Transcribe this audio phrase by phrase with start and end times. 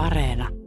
[0.00, 0.59] Areena.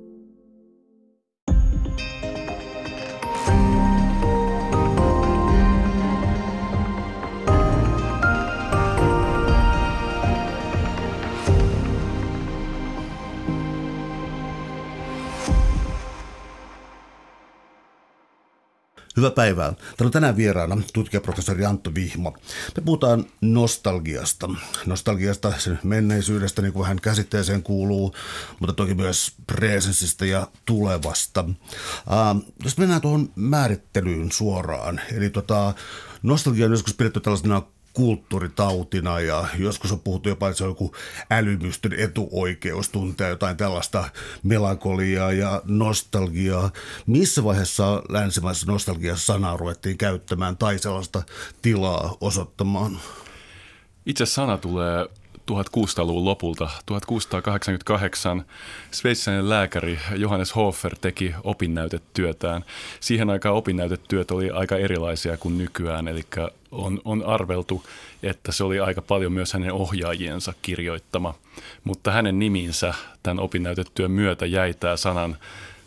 [19.17, 19.71] Hyvää päivää.
[19.71, 22.33] Täällä on tänään vieraana tutkijaprofessori Antto Vihma.
[22.75, 24.49] Me puhutaan nostalgiasta.
[24.85, 28.15] Nostalgiasta, sen menneisyydestä, niin kuin vähän käsitteeseen kuuluu,
[28.59, 31.41] mutta toki myös presensistä ja tulevasta.
[31.41, 35.73] Uh, jos mennään tuohon määrittelyyn suoraan, eli tota,
[36.23, 37.61] nostalgia on joskus pidetty tällaisena
[37.93, 40.95] kulttuuritautina ja joskus on puhuttu jopa, että se on joku
[41.31, 44.09] älymystön etuoikeus tuntea jotain tällaista
[44.43, 46.71] melankoliaa ja nostalgiaa.
[47.07, 51.23] Missä vaiheessa länsimaisessa nostalgiassa sanaa ruvettiin käyttämään tai sellaista
[51.61, 52.99] tilaa osoittamaan?
[54.05, 55.07] Itse sana tulee
[55.51, 58.45] 1600-luvun lopulta, 1688,
[58.91, 62.65] sveitsiläinen lääkäri Johannes Hofer teki opinnäytetyötään.
[62.99, 66.21] Siihen aikaan opinnäytetyöt oli aika erilaisia kuin nykyään, eli
[66.71, 67.83] on, on arveltu,
[68.23, 71.33] että se oli aika paljon myös hänen ohjaajiensa kirjoittama.
[71.83, 75.37] Mutta hänen niminsä tämän opinnäytetyön myötä jäi tämä sanan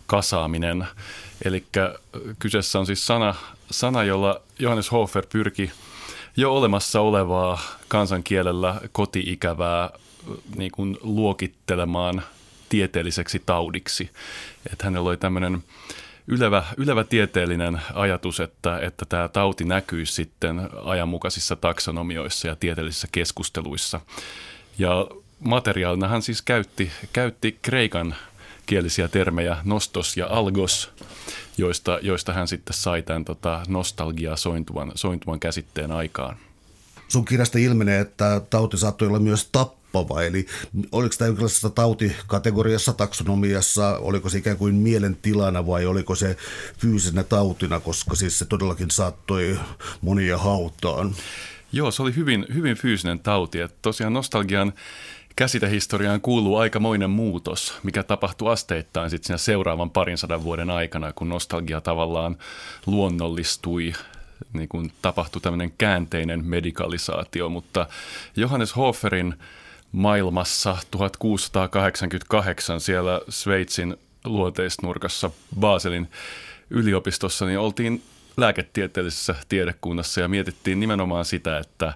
[0.07, 0.87] kasaaminen.
[1.45, 1.65] Eli
[2.39, 3.35] kyseessä on siis sana,
[3.71, 5.71] sana, jolla Johannes Hofer pyrki–
[6.37, 9.91] jo olemassa olevaa kansankielellä koti-ikävää
[10.57, 12.23] niin kuin luokittelemaan
[12.69, 14.11] tieteelliseksi taudiksi.
[14.73, 15.65] Että hänellä oli tämmöinen
[16.27, 24.01] ylevä, ylevä tieteellinen ajatus, että, että tämä tauti näkyy sitten ajanmukaisissa taksonomioissa ja tieteellisissä keskusteluissa.
[24.79, 25.07] Ja
[25.41, 28.15] materiaalina hän siis käytti, käytti kreikan
[28.67, 30.91] kielisiä termejä nostos ja algos,
[31.59, 36.37] joista, joista hän sitten sai tämän tota, nostalgia sointuvan, sointuvan käsitteen aikaan.
[37.09, 40.47] Sun kirjasta ilmenee, että tauti saattoi olla myös tappava, eli
[40.93, 46.37] oliko tämä jonkinlaisessa tautikategoriassa, taksonomiassa, oliko se ikään kuin mielentilana vai oliko se
[46.79, 49.59] fyysisenä tautina, koska siis se todellakin saattoi
[50.01, 51.15] monia hautaan?
[51.73, 53.61] Joo, se oli hyvin, hyvin fyysinen tauti.
[53.61, 54.73] Että tosiaan nostalgian
[55.37, 61.29] käsitehistoriaan kuuluu aikamoinen muutos, mikä tapahtui asteittain sitten siinä seuraavan parin sadan vuoden aikana, kun
[61.29, 62.37] nostalgia tavallaan
[62.87, 63.93] luonnollistui
[64.53, 67.87] niin kuin tapahtui tämmöinen käänteinen medikalisaatio, mutta
[68.37, 69.35] Johannes Hoferin
[69.93, 75.31] maailmassa 1688 siellä Sveitsin luoteisnurkassa
[75.61, 76.09] Baselin
[76.71, 78.03] yliopistossa, niin oltiin
[78.37, 81.93] lääketieteellisessä tiedekunnassa ja mietittiin nimenomaan sitä, että,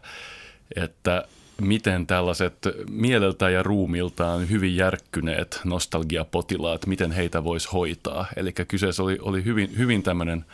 [0.76, 1.24] että
[1.60, 2.54] miten tällaiset
[2.90, 8.26] mieleltä ja ruumiltaan hyvin järkkyneet nostalgiapotilaat, miten heitä voisi hoitaa.
[8.36, 10.44] Eli kyseessä oli, oli hyvin, hyvin tämmöinen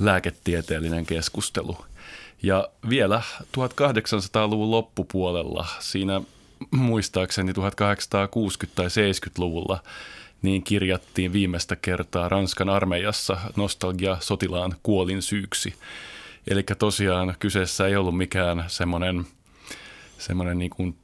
[0.00, 1.76] lääketieteellinen keskustelu.
[2.42, 6.20] Ja vielä 1800-luvun loppupuolella, siinä
[6.70, 7.56] muistaakseni 1860-
[8.74, 9.82] tai 70-luvulla,
[10.42, 15.74] niin kirjattiin viimeistä kertaa Ranskan armeijassa nostalgia sotilaan kuolin syyksi.
[16.46, 19.24] Eli tosiaan kyseessä ei ollut mikään semmoinen–
[20.26, 20.96] semmoinen niin kuin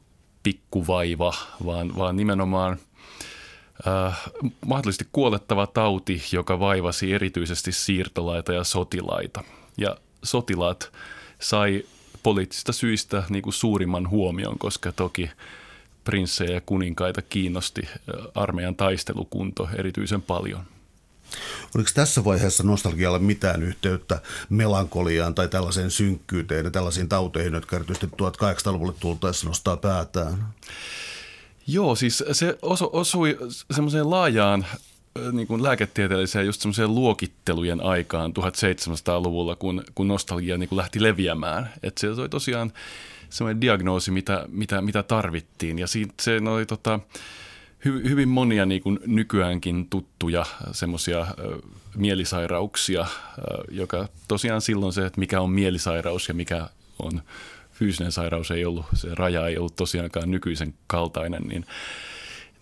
[0.42, 2.78] pikkuvaiva, vaan, vaan nimenomaan
[3.86, 4.20] äh,
[4.66, 9.44] mahdollisesti kuolettava tauti, joka vaivasi erityisesti siirtolaita ja sotilaita.
[9.76, 10.92] Ja sotilaat
[11.38, 11.84] sai
[12.22, 15.30] poliittisista syistä niin kuin suurimman huomion, koska toki
[16.04, 17.98] prinssejä ja kuninkaita kiinnosti äh,
[18.34, 20.64] armeijan taistelukunto erityisen paljon–
[21.74, 28.06] Oliko tässä vaiheessa nostalgialla mitään yhteyttä melankoliaan tai tällaiseen synkkyyteen ja tällaisiin tauteihin, jotka erityisesti
[28.06, 30.46] 1800-luvulle tultaessa nostaa päätään?
[31.66, 33.38] Joo, siis se osu, osui
[33.70, 34.66] semmoiseen laajaan
[35.32, 41.72] niin kuin lääketieteelliseen just semmoiseen luokittelujen aikaan 1700-luvulla, kun, kun nostalgia niin kuin lähti leviämään.
[41.82, 42.72] Että se oli tosiaan
[43.30, 45.78] semmoinen diagnoosi, mitä, mitä, mitä tarvittiin.
[45.78, 47.00] Ja siitä, se oli tota,
[47.84, 51.26] hy, hyvin monia niin kuin nykyäänkin tuttuja semmoisia
[51.96, 53.06] mielisairauksia,
[53.70, 57.22] joka tosiaan silloin se, että mikä on mielisairaus ja mikä on
[57.72, 61.66] fyysinen sairaus ei ollut, se raja ei ollut tosiaankaan nykyisen kaltainen, niin,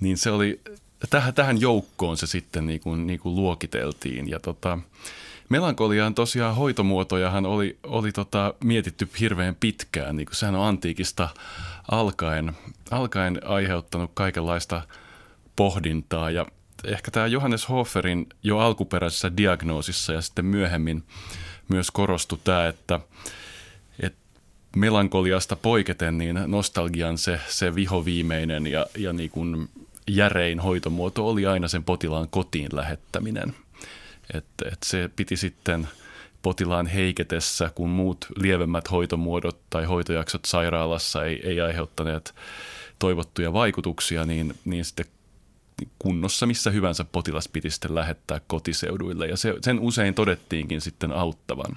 [0.00, 0.60] niin se oli,
[1.10, 4.28] tähän, tähän joukkoon se sitten niin kuin, niin kuin luokiteltiin.
[4.28, 4.78] Ja tota,
[5.48, 11.28] Melankoliaan tosiaan hoitomuotojahan oli, oli tota, mietitty hirveän pitkään, niin kuin sehän on antiikista
[11.90, 12.52] alkaen,
[12.90, 14.82] alkaen aiheuttanut kaikenlaista–
[15.58, 16.46] pohdintaa ja
[16.84, 21.05] ehkä tämä Johannes Hoferin jo alkuperäisessä diagnoosissa ja sitten myöhemmin
[21.69, 23.00] myös korostui tämä, että,
[24.00, 24.19] että
[24.76, 29.69] melankoliasta poiketen niin nostalgian se, se vihoviimeinen ja, ja niin kuin
[30.08, 33.55] järein hoitomuoto oli aina sen potilaan kotiin lähettäminen.
[34.34, 35.88] Että, että se piti sitten
[36.43, 42.34] potilaan heiketessä, kun muut lievemmät hoitomuodot tai hoitojaksot sairaalassa ei, ei aiheuttaneet
[42.99, 45.06] toivottuja vaikutuksia, niin, niin sitten
[45.98, 51.76] kunnossa missä hyvänsä potilas piti sitten lähettää kotiseuduille ja se, sen usein todettiinkin sitten auttavan.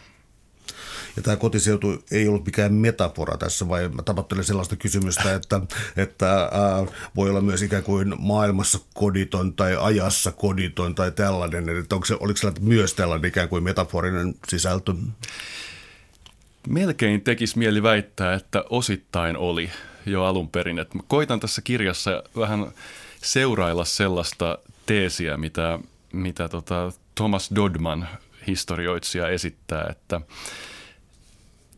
[1.16, 5.62] Ja tämä kotiseutu ei ollut mikään metafora tässä, vai mä tapattelen sellaista kysymystä, että,
[5.98, 11.70] että ää, voi olla myös ikään kuin maailmassa koditon tai ajassa koditon tai tällainen.
[11.70, 14.94] Että onko se, oliko se myös tällainen ikään kuin metaforinen sisältö?
[16.68, 19.70] Melkein tekisi mieli väittää, että osittain oli
[20.06, 20.80] jo alun perin.
[20.80, 22.72] Et mä koitan tässä kirjassa vähän
[23.24, 25.80] seurailla sellaista teesiä, mitä,
[26.14, 28.08] mitä tota Thomas Dodman,
[28.48, 30.22] historioitsija, esittää, että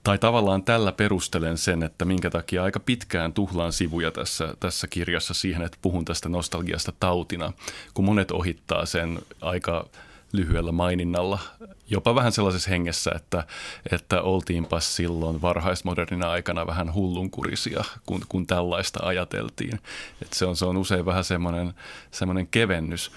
[0.03, 5.33] tai tavallaan tällä perustelen sen, että minkä takia aika pitkään tuhlaan sivuja tässä, tässä kirjassa
[5.33, 7.53] siihen, että puhun tästä nostalgiasta tautina,
[7.93, 9.85] kun monet ohittaa sen aika
[10.33, 11.39] lyhyellä maininnalla,
[11.88, 13.44] jopa vähän sellaisessa hengessä, että,
[13.91, 19.80] että oltiinpa silloin varhaismodernina aikana vähän hullunkurisia, kun, kun tällaista ajateltiin.
[20.21, 21.74] Että se, on, se on usein vähän semmoinen,
[22.12, 23.12] semmoinen kevennys.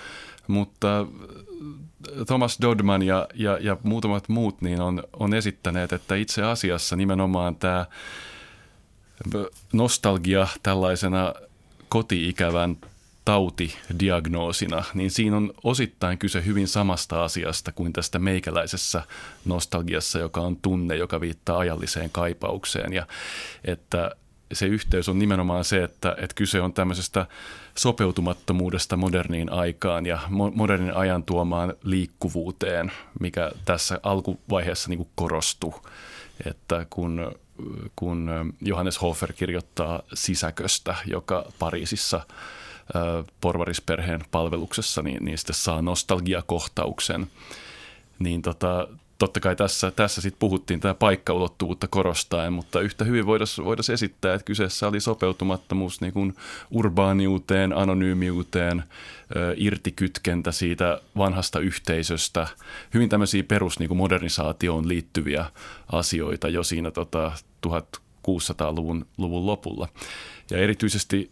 [0.46, 1.06] Mutta
[2.26, 7.56] Thomas Dodman ja, ja, ja muutamat muut niin on, on esittäneet, että itse asiassa nimenomaan
[7.56, 7.86] tämä
[9.72, 11.34] nostalgia tällaisena
[11.88, 12.76] kotiikävän
[13.26, 19.02] tautidiagnoosina, niin siinä on osittain kyse hyvin samasta asiasta kuin tästä meikäläisessä
[19.44, 22.92] nostalgiassa, joka on tunne, joka viittaa ajalliseen kaipaukseen.
[22.92, 23.06] Ja
[23.64, 24.10] että
[24.52, 27.26] se yhteys on nimenomaan se, että, että kyse on tämmöisestä
[27.78, 30.18] sopeutumattomuudesta moderniin aikaan ja
[30.54, 35.74] modernin ajan tuomaan liikkuvuuteen, mikä tässä alkuvaiheessa niin korostuu.
[36.46, 37.32] Että kun,
[37.96, 38.30] kun
[38.60, 42.20] Johannes Hofer kirjoittaa sisäköstä, joka Pariisissa
[43.40, 47.26] porvarisperheen palveluksessa, niin, niin sitten saa nostalgiakohtauksen.
[48.18, 48.88] Niin tota,
[49.18, 54.34] totta kai tässä, tässä sitten puhuttiin tämä paikkaulottuvuutta korostaen, mutta yhtä hyvin voitaisiin voitais esittää,
[54.34, 56.34] että kyseessä oli sopeutumattomuus niin kuin
[56.70, 58.84] urbaaniuteen, anonyymiuteen,
[59.56, 62.46] irtikytkentä siitä vanhasta yhteisöstä,
[62.94, 65.44] hyvin tämmöisiä perus niin kuin modernisaatioon liittyviä
[65.92, 67.32] asioita jo siinä tota,
[67.66, 69.88] 1600-luvun luvun lopulla.
[70.50, 71.30] Ja erityisesti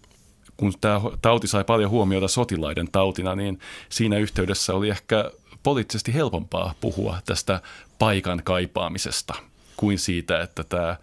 [0.56, 3.59] kun tämä tauti sai paljon huomiota sotilaiden tautina, niin
[3.89, 5.31] siinä yhteydessä oli ehkä
[5.62, 7.61] poliittisesti helpompaa puhua tästä
[7.99, 9.35] paikan kaipaamisesta
[9.77, 10.97] kuin siitä, että tämä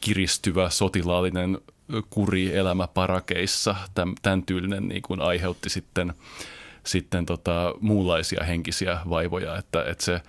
[0.00, 1.58] kiristyvä sotilaallinen
[2.10, 3.74] kuri elämä parakeissa,
[4.22, 6.14] tämän tyylinen niin kuin aiheutti sitten,
[6.84, 10.20] sitten tota, muunlaisia henkisiä vaivoja, että, että se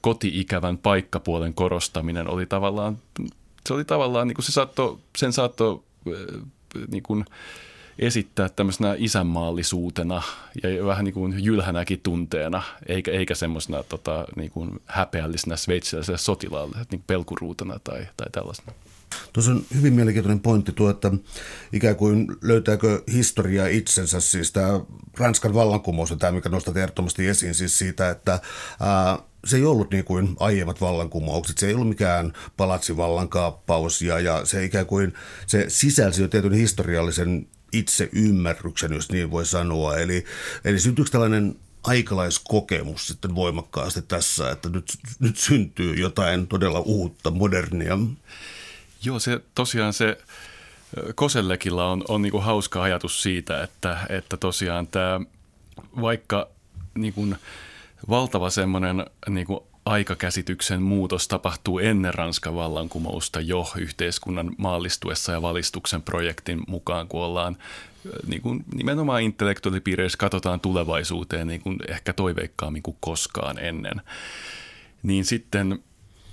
[0.00, 2.98] koti-ikävän paikkapuolen korostaminen oli tavallaan,
[3.66, 5.82] se oli tavallaan, niin kuin se saatto, sen saattoi
[6.88, 7.24] niin kuin,
[7.98, 10.22] esittää tämmöisenä isänmaallisuutena
[10.62, 16.76] ja vähän niin kuin jylhänäkin tunteena, eikä, eikä semmoisena tota, niin kuin häpeällisenä sveitsiläiselle sotilaalle,
[16.90, 18.72] niin pelkuruutena tai, tai tällaisena.
[19.32, 21.12] Tuossa on hyvin mielenkiintoinen pointti tuo, että
[21.72, 24.80] ikään kuin löytääkö historia itsensä, siis tämä
[25.18, 28.40] Ranskan vallankumous on tämä, mikä nostat ehdottomasti esiin siis siitä, että
[28.80, 34.44] ää, se ei ollut niin kuin aiemmat vallankumoukset, se ei ollut mikään palatsivallankaappaus ja, ja
[34.44, 35.14] se ikään kuin
[35.46, 39.96] se sisälsi jo tietyn historiallisen itse ymmärryksen, jos niin voi sanoa.
[39.96, 40.24] Eli,
[40.64, 44.84] eli syntyykö tällainen aikalaiskokemus sitten voimakkaasti tässä, että nyt,
[45.18, 47.98] nyt syntyy jotain todella uutta, modernia?
[49.04, 50.18] Joo, se tosiaan se
[51.14, 55.20] Kosellekilla on, on niin hauska ajatus siitä, että, että tosiaan tämä
[56.00, 56.48] vaikka
[56.94, 57.36] niin kuin
[58.08, 66.02] valtava semmoinen niin kuin aikakäsityksen muutos tapahtuu ennen Ranskan vallankumousta jo yhteiskunnan maallistuessa ja valistuksen
[66.02, 67.56] projektin mukaan, kun ollaan
[68.26, 74.02] niin kuin nimenomaan intellektuaalipiireissä katsotaan tulevaisuuteen niin kuin ehkä toiveikkaammin kuin koskaan ennen.
[75.02, 75.82] Niin sitten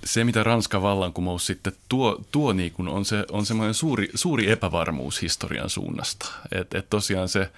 [0.04, 4.50] se, mitä Ranskan vallankumous sitten tuo, tuo niin kuin on, se, on semmoinen suuri, suuri
[4.50, 6.32] epävarmuus historian suunnasta.
[6.52, 7.50] Että et tosiaan se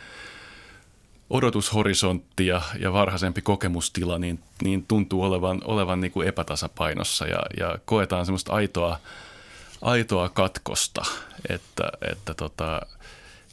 [1.30, 7.78] odotushorisontti ja, ja varhaisempi kokemustila niin, niin tuntuu olevan, olevan niin kuin epätasapainossa ja, ja
[7.84, 9.00] koetaan semmoista aitoa,
[9.82, 11.02] aitoa katkosta.
[11.48, 12.80] Että, että tota,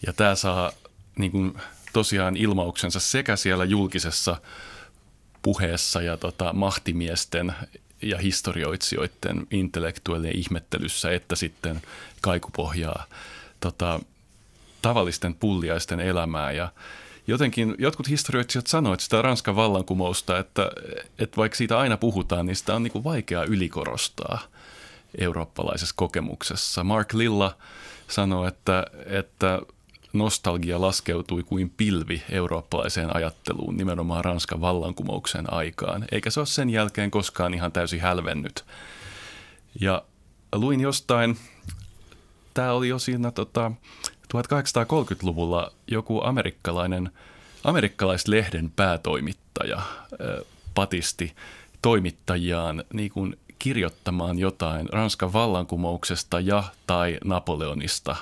[0.06, 0.72] ja tämä saa
[1.20, 1.58] niin kuin
[1.94, 4.38] tosiaan ilmauksensa sekä siellä julkisessa
[5.42, 7.54] puheessa ja tota, mahtimiesten
[8.02, 11.82] ja historioitsijoiden intellektuaalien ihmettelyssä, että sitten
[12.22, 13.06] kaikupohjaa
[13.60, 14.00] tota,
[14.82, 16.52] tavallisten pulliaisten elämää.
[16.52, 16.72] Ja,
[17.28, 20.72] jotenkin jotkut historioitsijat sanoivat sitä Ranskan vallankumousta, että,
[21.20, 24.40] että vaikka siitä aina puhutaan, niin sitä on niin kuin vaikea ylikorostaa
[25.18, 26.84] eurooppalaisessa kokemuksessa.
[26.84, 27.58] Mark Lilla
[28.08, 29.60] sanoi, että, että
[30.14, 37.12] nostalgia laskeutui kuin pilvi eurooppalaiseen ajatteluun nimenomaan Ranskan vallankumouksen aikaan, eikä se ole sen jälkeen
[37.12, 38.66] koskaan ihan täysin hälvennyt.
[39.82, 40.04] Ja
[40.56, 41.38] luin jostain,
[42.54, 43.72] tämä oli jo siinä tota,
[44.34, 47.10] 1830-luvulla joku amerikkalainen,
[47.64, 49.82] amerikkalaislehden päätoimittaja
[50.74, 51.36] patisti
[51.82, 58.16] toimittajiaan niin kuin kirjoittamaan jotain Ranskan vallankumouksesta ja tai Napoleonista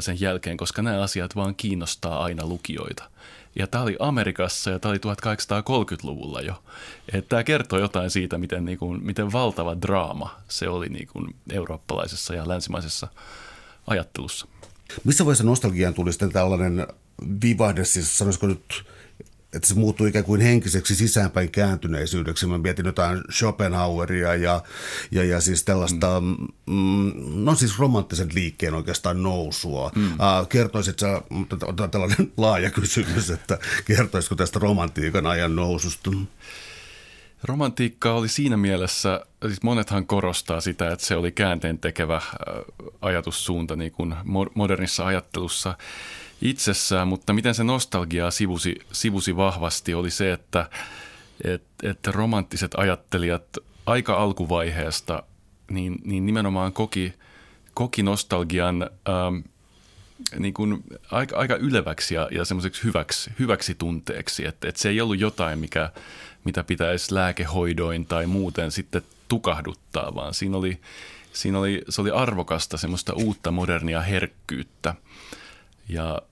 [0.00, 3.10] sen jälkeen, koska nämä asiat vaan kiinnostaa aina lukijoita.
[3.58, 6.62] Ja tämä oli Amerikassa ja tämä oli 1830-luvulla jo.
[7.12, 11.34] Että tämä kertoo jotain siitä, miten, niin kuin, miten valtava draama se oli niin kuin
[11.52, 13.08] eurooppalaisessa ja länsimaisessa
[13.86, 14.46] ajattelussa.
[15.04, 16.86] Missä vaiheessa nostalgiaan tuli sitten tällainen
[17.42, 18.84] vivahde, siis sanoisiko nyt
[19.54, 22.46] että se muuttui ikään kuin henkiseksi sisäänpäin kääntyneisyydeksi.
[22.46, 24.62] Mä mietin jotain Schopenhaueria ja,
[25.10, 26.46] ja, ja siis tällaista, mm.
[26.74, 27.12] mm
[27.44, 29.90] no siis romanttisen liikkeen oikeastaan nousua.
[29.94, 30.06] Mm.
[30.06, 31.22] Uh, kertoisit sä,
[31.90, 36.10] tällainen laaja kysymys, että kertoisiko tästä romantiikan ajan noususta?
[37.44, 42.20] Romantiikka oli siinä mielessä, siis monethan korostaa sitä, että se oli käänteen tekevä
[43.00, 44.14] ajatussuunta niin kuin
[44.54, 45.78] modernissa ajattelussa
[46.42, 50.70] itsessään, mutta miten se nostalgiaa sivusi, sivusi vahvasti oli se, että,
[51.44, 55.22] että, että romanttiset ajattelijat aika alkuvaiheesta
[55.70, 57.14] niin, niin nimenomaan koki,
[57.74, 59.36] koki nostalgian ähm,
[60.38, 65.00] niin kuin aika, aika yleväksi ja, ja semmoiseksi hyväksi, hyväksi tunteeksi, että, että se ei
[65.00, 65.90] ollut jotain, mikä,
[66.44, 70.80] mitä pitäisi lääkehoidoin tai muuten sitten tukahduttaa, vaan siinä oli,
[71.32, 74.94] siinä oli, se oli arvokasta semmoista uutta modernia herkkyyttä.
[75.88, 76.22] Ja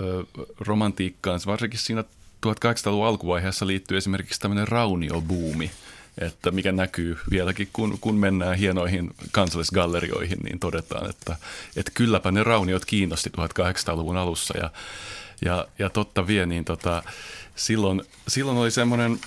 [0.00, 0.24] ö,
[0.60, 2.04] romantiikkaan, varsinkin siinä
[2.46, 5.70] 1800-luvun alkuvaiheessa liittyy esimerkiksi tämmöinen rauniobuumi,
[6.18, 11.36] että mikä näkyy vieläkin, kun, kun mennään hienoihin kansallisgallerioihin, niin todetaan, että,
[11.76, 14.70] että kylläpä ne rauniot kiinnosti 1800-luvun alussa ja,
[15.44, 17.02] ja, ja totta vie, niin tota,
[17.56, 19.20] silloin, silloin oli semmoinen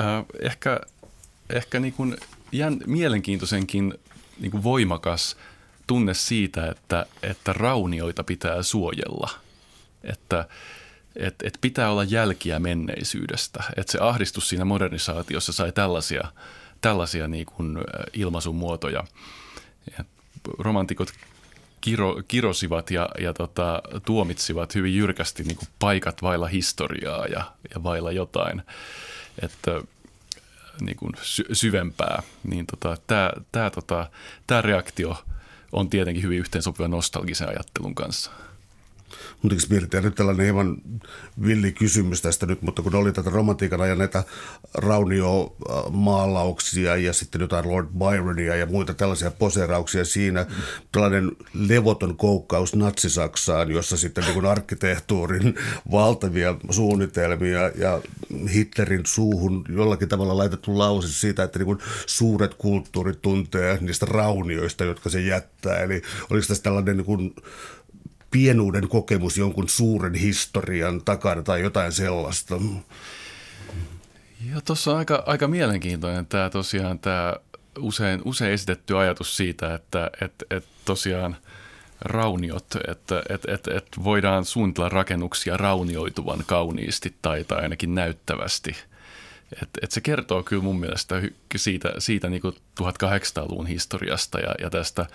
[0.00, 0.80] äh, ehkä,
[1.50, 2.16] ehkä niin kuin
[2.52, 3.94] jän, mielenkiintoisenkin
[4.40, 5.36] niin kuin voimakas
[5.86, 9.30] tunne siitä, että, että raunioita pitää suojella–
[10.04, 10.48] että
[11.16, 13.64] et, et pitää olla jälkiä menneisyydestä.
[13.76, 16.28] Että se ahdistus siinä modernisaatiossa sai tällaisia,
[16.80, 17.78] tällaisia niin kuin
[18.12, 19.04] ilmaisumuotoja.
[19.98, 20.04] Ja
[20.58, 21.12] romantikot
[21.80, 27.44] kiro, kirosivat ja, ja tota, tuomitsivat hyvin jyrkästi niin kuin paikat vailla historiaa ja,
[27.74, 28.62] ja vailla jotain
[29.42, 29.80] että,
[30.80, 32.22] niin kuin sy- syvempää.
[32.44, 34.10] Niin tota, tämä tää, tota,
[34.46, 35.24] tää reaktio
[35.72, 38.30] on tietenkin hyvin yhteensopiva nostalgisen ajattelun kanssa.
[39.42, 40.76] Mutta mietitään nyt tällainen hieman
[41.46, 44.24] villi kysymys tästä nyt, mutta kun oli tätä romantiikan ajan näitä
[44.74, 50.46] rauniomaalauksia ja sitten jotain Lord Byronia ja muita tällaisia poseerauksia siinä,
[50.92, 55.54] tällainen levoton koukkaus natsisaksaan, jossa sitten niin arkkitehtuurin
[55.90, 58.00] valtavia suunnitelmia ja
[58.54, 65.10] Hitlerin suuhun jollakin tavalla laitettu lause siitä, että niin suuret kulttuurit tuntee niistä raunioista, jotka
[65.10, 65.78] se jättää.
[65.78, 67.34] Eli oliko tässä tällainen niin kuin
[68.32, 72.54] pienuuden kokemus jonkun suuren historian takana tai jotain sellaista.
[74.50, 77.34] Joo, tuossa on aika, aika mielenkiintoinen tämä tosiaan tämä
[77.78, 81.36] usein, usein esitetty ajatus siitä, että et, et tosiaan
[82.00, 88.76] rauniot, että et, et, et voidaan suunnitella rakennuksia raunioituvan kauniisti tai, tai ainakin näyttävästi–
[89.62, 91.22] et, et se kertoo kyllä mun mielestä
[91.56, 92.42] siitä, siitä niin
[92.80, 95.06] 1800-luvun historiasta ja, ja tästä,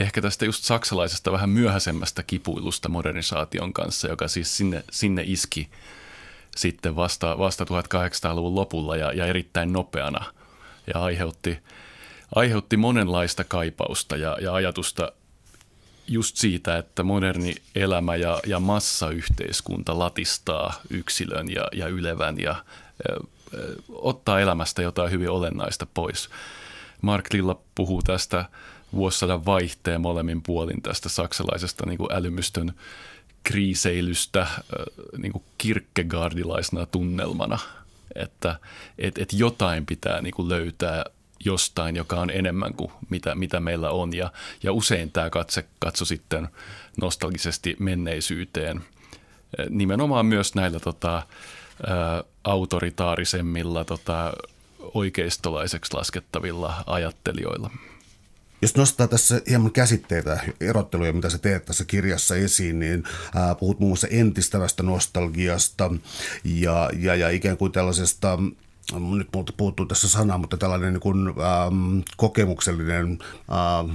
[0.00, 5.70] ehkä tästä just saksalaisesta vähän myöhäisemmästä kipuilusta modernisaation kanssa, joka siis sinne, sinne iski
[6.56, 10.24] sitten vasta, vasta 1800-luvun lopulla ja, ja erittäin nopeana.
[10.94, 11.58] Ja aiheutti,
[12.34, 15.12] aiheutti monenlaista kaipausta ja, ja ajatusta
[16.08, 22.64] just siitä, että moderni elämä ja, ja massayhteiskunta latistaa yksilön ja, ja ylevän ja
[23.88, 26.28] ottaa elämästä jotain hyvin olennaista pois.
[27.02, 28.44] Mark Lilla puhuu tästä
[28.94, 32.72] vuosisadan vaihteen molemmin puolin tästä saksalaisesta niin kuin älymystön
[33.42, 34.46] kriiseilystä
[35.18, 37.58] niin kuin kirkkegaardilaisena tunnelmana,
[38.14, 38.58] että
[38.98, 41.04] et, et jotain pitää niin kuin löytää
[41.44, 44.14] jostain, joka on enemmän kuin mitä, mitä meillä on.
[44.14, 44.32] Ja,
[44.62, 46.48] ja usein tämä katse katso sitten
[47.00, 48.80] nostalgisesti menneisyyteen.
[49.70, 51.22] Nimenomaan myös näillä tota,
[51.82, 54.32] ä, autoritaarisemmilla tota,
[54.94, 57.70] oikeistolaiseksi laskettavilla ajattelijoilla.
[58.62, 63.80] Jos nostaa tässä hieman käsitteitä, erotteluja, mitä sä teet tässä kirjassa esiin, niin ää, puhut
[63.80, 65.90] muun muassa entistävästä nostalgiasta
[66.44, 68.38] ja, ja, ja ikään kuin tällaisesta
[69.16, 73.18] nyt multa puuttuu tässä sana, mutta tällainen niin kuin, ähm, kokemuksellinen
[73.52, 73.94] ähm,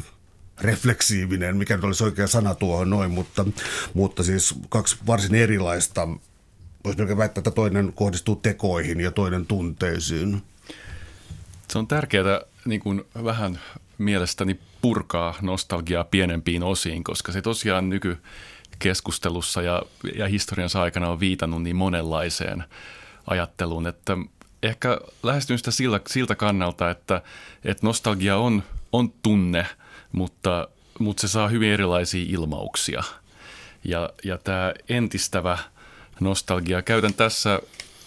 [0.62, 3.46] refleksiivinen, mikä nyt olisi oikea sana tuohon noin, mutta,
[3.94, 6.08] mutta siis kaksi varsin erilaista
[6.88, 10.42] voisi melkein väittää, että toinen kohdistuu tekoihin ja toinen tunteisiin.
[11.68, 13.60] Se on tärkeää niin kuin vähän
[13.98, 18.18] mielestäni purkaa nostalgiaa pienempiin osiin, koska se tosiaan nyky,
[18.80, 19.82] keskustelussa ja,
[20.16, 22.64] ja historiansa aikana on viitannut niin monenlaiseen
[23.28, 24.18] ajatteluun, että
[24.64, 27.22] ehkä lähestyn sitä siltä, siltä kannalta, että,
[27.64, 29.66] että nostalgia on, on tunne,
[30.12, 30.68] mutta,
[31.00, 33.04] mutta se saa hyvin erilaisia ilmauksia.
[33.84, 35.58] Ja, ja tämä entistävä
[36.20, 37.60] nostalgia, käytän tässä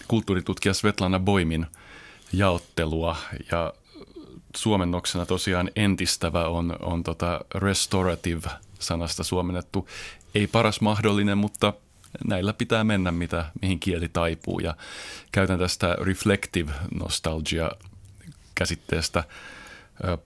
[0.07, 1.67] kulttuuritutkija Svetlana Boimin
[2.33, 3.17] jaottelua
[3.51, 3.73] ja
[4.55, 9.89] suomennoksena tosiaan entistävä on, on tota restorative-sanasta suomennettu.
[10.35, 11.73] Ei paras mahdollinen, mutta
[12.25, 14.59] näillä pitää mennä, mitä, mihin kieli taipuu.
[14.59, 14.75] Ja
[15.31, 17.71] käytän tästä reflective nostalgia
[18.55, 19.23] käsitteestä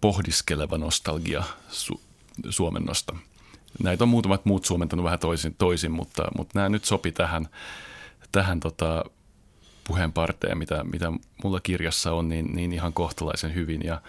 [0.02, 2.02] pohdiskeleva nostalgia su-
[2.50, 3.16] suomennosta.
[3.84, 7.48] Näitä on muutamat muut suomentanut vähän toisin, toisin mutta, mutta nämä nyt sopi tähän,
[8.32, 9.06] tähän tota
[9.88, 11.12] puheenparteen, mitä, mitä
[11.44, 13.82] mulla kirjassa on, niin, niin ihan kohtalaisen hyvin.
[13.84, 14.02] Ja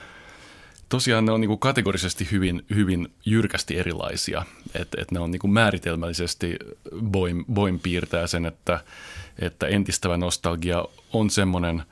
[0.89, 4.43] tosiaan ne on niin kuin kategorisesti hyvin, hyvin jyrkästi erilaisia.
[4.75, 6.57] että et ne on niin kuin määritelmällisesti,
[7.03, 8.81] Boim, Boim piirtää sen, että,
[9.39, 11.83] että entistävä nostalgia on semmoinen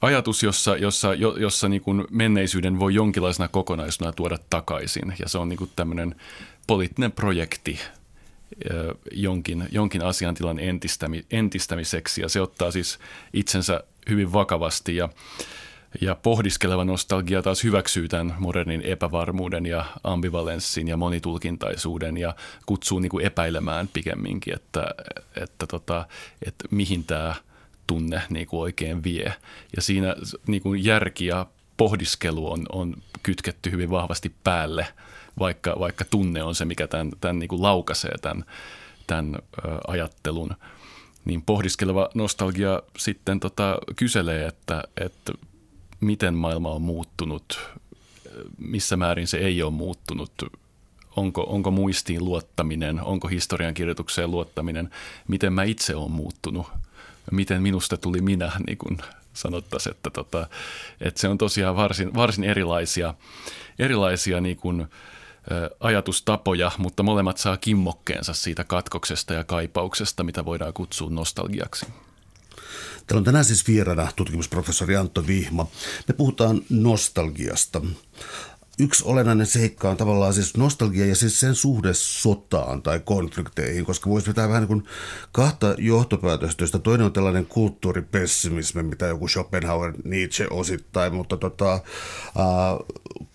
[0.00, 5.14] ajatus, jossa, jossa, jo, jossa niin kuin menneisyyden voi jonkinlaisena kokonaisuutena tuoda takaisin.
[5.18, 6.14] Ja se on niin kuin tämmöinen
[6.66, 7.80] poliittinen projekti
[9.12, 12.20] jonkin, jonkin asiantilan entistämi, entistämiseksi.
[12.20, 12.98] Ja se ottaa siis
[13.32, 15.08] itsensä hyvin vakavasti ja
[16.00, 22.34] ja pohdiskeleva nostalgia taas hyväksyy tämän modernin epävarmuuden ja ambivalenssin ja monitulkintaisuuden ja
[22.66, 24.94] kutsuu niin kuin epäilemään pikemminkin, että,
[25.36, 26.06] että, tota,
[26.46, 27.34] että mihin tämä
[27.90, 29.34] tunne niin kuin oikein vie.
[29.76, 30.16] Ja siinä
[30.46, 34.86] niin kuin järki ja pohdiskelu on, on kytketty hyvin vahvasti päälle,
[35.38, 38.44] vaikka, vaikka tunne on se, mikä tämän, tämän niin kuin laukaisee tämän,
[39.06, 39.36] tämän
[39.86, 40.56] ajattelun.
[41.24, 45.32] Niin pohdiskeleva nostalgia sitten tota, kyselee, että, että
[46.00, 47.60] miten maailma on muuttunut,
[48.58, 50.32] missä määrin se ei ole muuttunut,
[51.16, 54.90] onko, onko muistiin luottaminen, onko historiankirjoitukseen luottaminen,
[55.28, 56.66] miten mä itse olen muuttunut,
[57.30, 58.98] miten minusta tuli minä, niin kuin
[59.32, 60.46] sanottaisiin, että, tota,
[61.00, 63.14] että se on tosiaan varsin, varsin erilaisia,
[63.78, 64.86] erilaisia niin kuin,
[65.80, 71.86] ajatustapoja, mutta molemmat saa kimmokkeensa siitä katkoksesta ja kaipauksesta, mitä voidaan kutsua nostalgiaksi.
[73.06, 75.66] Täällä on tänään siis vieraana tutkimusprofessori Antto Vihma.
[76.08, 77.82] Me puhutaan nostalgiasta
[78.80, 84.10] yksi olennainen seikka on tavallaan siis nostalgia ja siis sen suhde sotaan tai konflikteihin, koska
[84.10, 84.84] voisi vetää vähän niin kuin
[85.32, 91.80] kahta johtopäätöstä, toinen on tällainen kulttuuripessimismi, mitä joku Schopenhauer, Nietzsche osittain, mutta tota, äh,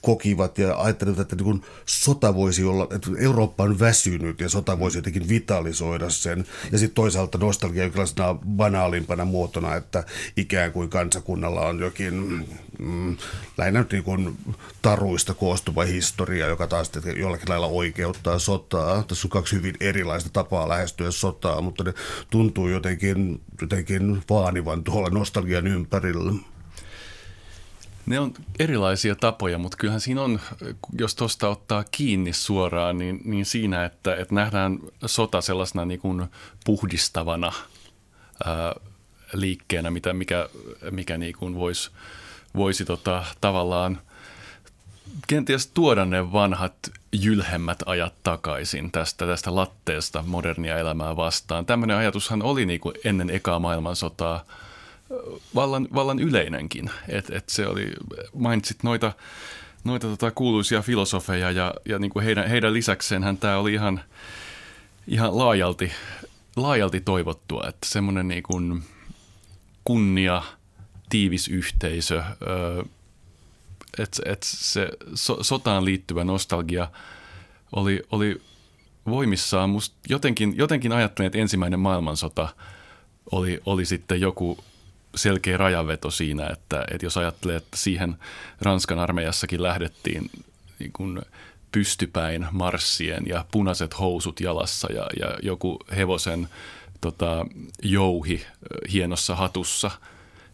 [0.02, 4.80] kokivat ja ajattelivat, että niin kuin sota voisi olla, että Eurooppa on väsynyt ja sota
[4.80, 6.46] voisi jotenkin vitalisoida sen.
[6.72, 10.04] Ja sitten toisaalta nostalgia jonkinlaisena banaalimpana muotona, että
[10.38, 12.46] ikään kuin kansakunnalla on jokin
[12.80, 13.18] mm,
[13.58, 14.38] lähinnä niin kuin
[14.82, 19.04] taruista koostuva historia, joka taas jollakin lailla oikeuttaa sotaa.
[19.04, 21.94] Tässä on kaksi hyvin erilaista tapaa lähestyä sotaa, mutta ne
[22.30, 26.34] tuntuu jotenkin, jotenkin vaanivan tuolla nostalgian ympärillä.
[28.06, 30.40] Ne on erilaisia tapoja, mutta kyllähän siinä on,
[30.98, 36.26] jos tuosta ottaa kiinni suoraan, niin, niin siinä, että, että nähdään sota sellaisena niin kuin
[36.66, 37.52] puhdistavana
[38.46, 38.76] ää,
[39.34, 40.50] liikkeenä, mitä, mikä,
[40.92, 41.92] mikä niin kuin voisi
[42.56, 44.02] voisi tota, tavallaan
[45.28, 46.76] kenties tuoda ne vanhat
[47.12, 51.66] jylhemmät ajat takaisin tästä, tästä latteesta modernia elämää vastaan.
[51.66, 54.46] Tämmöinen ajatushan oli niin kuin ennen ekaa maailmansotaa
[55.56, 56.90] vallan, vallan yleinenkin.
[57.10, 57.94] Et, et se oli,
[58.34, 59.14] mainitsit noita,
[59.84, 64.02] noita tota kuuluisia filosofeja ja, ja niin kuin heidän, heidän lisäkseenhän tämä oli ihan,
[65.08, 65.92] ihan laajalti,
[66.56, 68.44] laajalti toivottua, että semmoinen niin
[69.84, 70.42] kunnia–
[71.10, 72.24] tiivis yhteisö,
[74.00, 76.88] että et se so, sotaan liittyvä nostalgia
[77.72, 78.42] oli, oli
[79.06, 79.70] voimissaan.
[79.70, 82.48] Musta jotenkin, jotenkin ajattelin, että ensimmäinen maailmansota
[83.32, 84.58] oli, oli sitten joku
[85.16, 88.16] selkeä rajanveto siinä, että, että jos ajattelee, että siihen
[88.62, 90.32] Ranskan armeijassakin lähdettiin
[90.80, 91.22] niin kuin
[91.72, 96.50] pystypäin marssien ja punaiset housut jalassa ja, ja joku hevosen
[97.02, 97.46] tota,
[97.84, 98.46] jouhi
[98.92, 99.92] hienossa hatussa–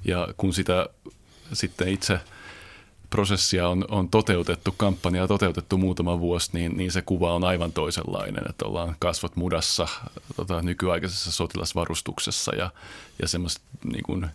[0.06, 0.90] ja kun sitä
[1.54, 2.20] sitten itse
[3.10, 8.44] prosessia on, on toteutettu, kampanjaa toteutettu muutama vuosi, niin, niin se kuva on aivan toisenlainen,
[8.50, 9.88] että ollaan kasvot mudassa
[10.36, 12.72] tota, nykyaikaisessa sotilasvarustuksessa ja,
[13.22, 14.28] ja semmoista niin kuin,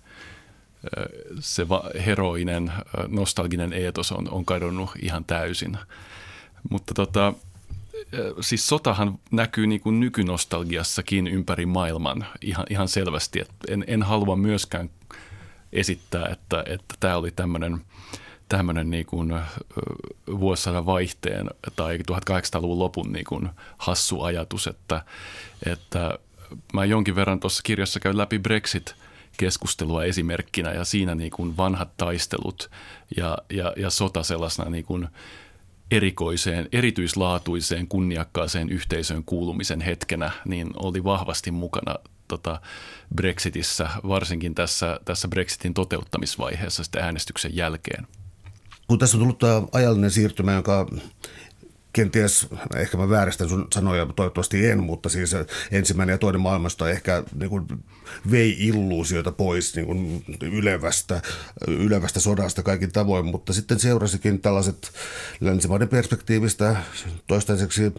[1.41, 2.73] se va, heroinen,
[3.09, 5.79] nostalginen eetos on, on kadonnut ihan täysin.
[6.71, 7.33] Mutta tota,
[8.41, 13.41] siis sotahan näkyy niin kuin nykynostalgiassakin ympäri maailman ihan, ihan selvästi.
[13.41, 14.91] Et en, en halua myöskään
[15.77, 17.81] esittää, että, että tämä oli tämmöinen
[18.49, 19.35] tämmöinen niin kuin
[20.41, 25.05] vuosisadan vaihteen tai 1800-luvun lopun niin kuin hassu ajatus, että,
[25.67, 26.19] että
[26.73, 32.71] mä jonkin verran tuossa kirjassa käyn läpi Brexit-keskustelua esimerkkinä ja siinä niin kuin vanhat taistelut
[33.17, 35.09] ja, ja, ja sota sellaisena niin kuin
[35.91, 41.95] erikoiseen, erityislaatuiseen, kunniakkaaseen yhteisöön kuulumisen hetkenä, niin oli vahvasti mukana
[42.29, 42.61] tota
[43.15, 48.07] Brexitissä, varsinkin tässä, tässä Brexitin toteuttamisvaiheessa sitten äänestyksen jälkeen.
[48.89, 50.87] Kun tässä on tullut tämä ajallinen siirtymä, jonka
[51.97, 55.31] kenties, ehkä mä vääristän sun sanoja, toivottavasti en, mutta siis
[55.71, 57.67] ensimmäinen ja toinen maailmasta ehkä niin kuin
[58.31, 61.23] vei illuusioita pois niin kuin ylevästä,
[61.69, 64.93] ylevästä sodasta kaikin tavoin, mutta sitten seurasikin tällaiset
[65.41, 66.77] länsimaiden perspektiivistä
[67.27, 67.93] toistaiseksi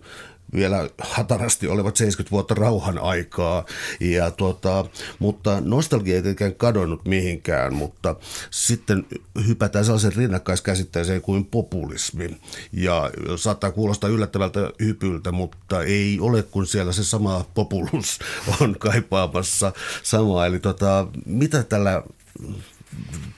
[0.54, 3.66] vielä hatarasti olevat 70 vuotta rauhan aikaa.
[4.00, 4.86] Ja tuota,
[5.20, 8.16] mutta nostalgia ei tietenkään kadonnut mihinkään, mutta
[8.52, 9.06] sitten
[9.48, 12.38] hypätään sellaisen rinnakkaiskäsitteeseen kuin populismi.
[12.74, 18.20] Ja saattaa kuulostaa yllättävältä hypyltä, mutta ei ole, kun siellä se sama populus
[18.62, 20.46] on kaipaamassa samaa.
[20.46, 22.04] Eli tota, mitä tällä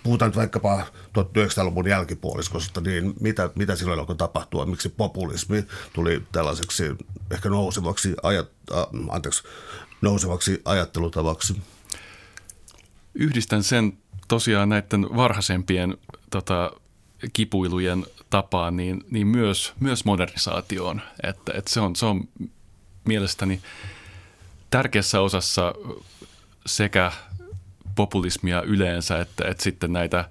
[0.04, 0.84] puhutaan vaikkapa
[1.20, 4.66] 1900-luvun jälkipuoliskosta, niin mitä, mitä silloin alkoi tapahtua?
[4.66, 6.84] Miksi populismi tuli tällaiseksi
[7.32, 9.44] ehkä nousevaksi, ajat, äh, anteeksi,
[10.02, 11.62] nousevaksi ajattelutavaksi?
[13.16, 15.98] Yhdistän sen tosiaan näiden varhaisempien
[16.30, 16.72] tota,
[17.34, 21.02] kipuilujen tapaan, niin, niin myös, myös modernisaatioon.
[21.24, 22.28] Että, että se, on, se on
[23.06, 23.62] mielestäni
[24.70, 25.74] tärkeässä osassa
[26.66, 27.12] sekä
[28.00, 30.30] populismia yleensä, että, että sitten näitä,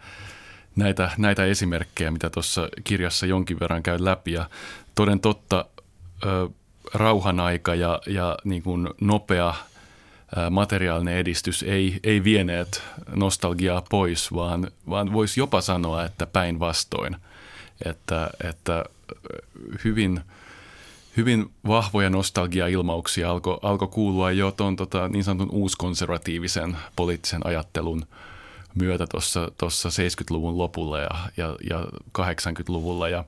[0.77, 4.33] näitä, näitä esimerkkejä, mitä tuossa kirjassa jonkin verran käy läpi.
[4.33, 4.51] Ja
[4.95, 5.65] toden totta,
[6.25, 6.49] ö,
[6.95, 9.55] rauhan aika ja, ja niin kuin nopea
[10.51, 12.83] materiaalinen edistys ei, ei vieneet
[13.17, 17.17] nostalgiaa pois, vaan, vaan voisi jopa sanoa, että päinvastoin.
[17.85, 18.85] Että, että
[19.85, 20.21] hyvin–
[21.19, 28.07] hyvin vahvoja nostalgia-ilmauksia alkoi alko kuulua jo tuon tota, niin sanotun uuskonservatiivisen poliittisen ajattelun
[28.75, 29.07] myötä
[29.59, 31.87] tuossa 70-luvun lopulla ja, ja, ja
[32.19, 33.09] 80-luvulla.
[33.09, 33.25] Ja,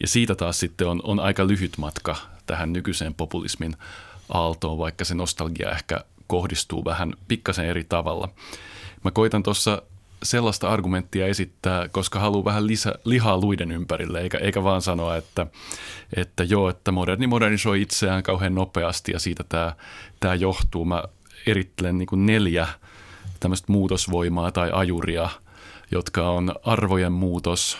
[0.00, 2.16] ja siitä taas sitten on, on aika lyhyt matka
[2.46, 3.76] tähän nykyiseen populismin
[4.28, 8.28] aaltoon, vaikka se nostalgia ehkä kohdistuu vähän pikkasen eri tavalla.
[9.04, 9.82] Mä koitan tuossa
[10.22, 15.46] sellaista argumenttia esittää, koska haluaa vähän lisä, lihaa luiden ympärille, eikä, eikä vaan sanoa, että,
[16.16, 19.72] että joo, että moderni modernisoi itseään kauhean nopeasti ja siitä tämä,
[20.20, 20.84] tämä johtuu.
[20.84, 21.04] Mä
[21.46, 22.68] erittelen niin kuin neljä
[23.40, 25.28] tämmöistä muutosvoimaa tai ajuria,
[25.90, 27.78] jotka on arvojen muutos,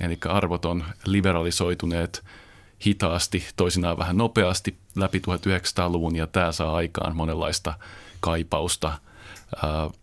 [0.00, 2.24] eli arvot on liberalisoituneet
[2.86, 7.74] hitaasti, toisinaan vähän nopeasti läpi 1900-luvun ja tämä saa aikaan monenlaista
[8.20, 8.92] kaipausta–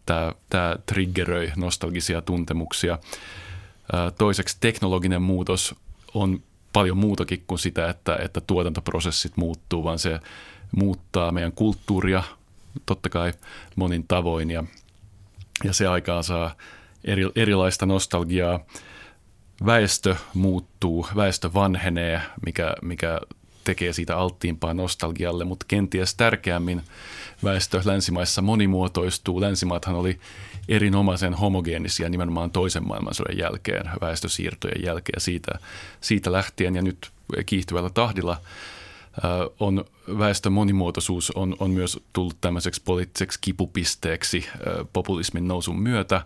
[0.06, 3.00] Tämä, tämä triggeröi nostalgisia tuntemuksia.
[4.18, 5.76] Toiseksi teknologinen muutos
[6.14, 10.20] on paljon muutakin kuin sitä, että, että tuotantoprosessit muuttuu, vaan se
[10.76, 12.24] muuttaa meidän kulttuuria
[12.86, 13.34] totta kai
[13.76, 14.64] monin tavoin ja,
[15.64, 16.56] ja se aikaa saa
[17.06, 18.60] eri, erilaista nostalgiaa.
[19.66, 23.20] Väestö muuttuu, väestö vanhenee, mikä, mikä
[23.64, 26.82] tekee siitä alttiimpaa nostalgialle, mutta kenties tärkeämmin
[27.44, 29.42] väestö länsimaissa monimuotoistuu.
[29.42, 30.20] Länsimaathan oli
[30.70, 35.52] erinomaisen homogeenisia nimenomaan toisen maailmansodan jälkeen, väestösiirtojen jälkeen siitä,
[36.02, 37.12] siitä lähtien ja nyt
[37.46, 38.38] kiihtyvällä tahdilla
[39.60, 39.86] on
[40.18, 44.46] väestön monimuotoisuus on, on myös tullut tämmöiseksi poliittiseksi kipupisteeksi
[44.94, 46.22] populismin nousun myötä.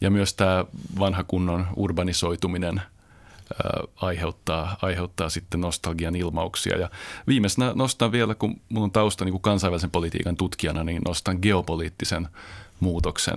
[0.00, 0.64] Ja myös tämä
[0.98, 2.82] vanha kunnon urbanisoituminen–
[3.96, 6.78] aiheuttaa, aiheuttaa sitten nostalgian ilmauksia.
[6.78, 6.90] Ja
[7.26, 12.28] viimeisenä nostan vielä, kun minulla on tausta niin kuin kansainvälisen politiikan tutkijana, niin nostan geopoliittisen
[12.80, 13.36] muutoksen.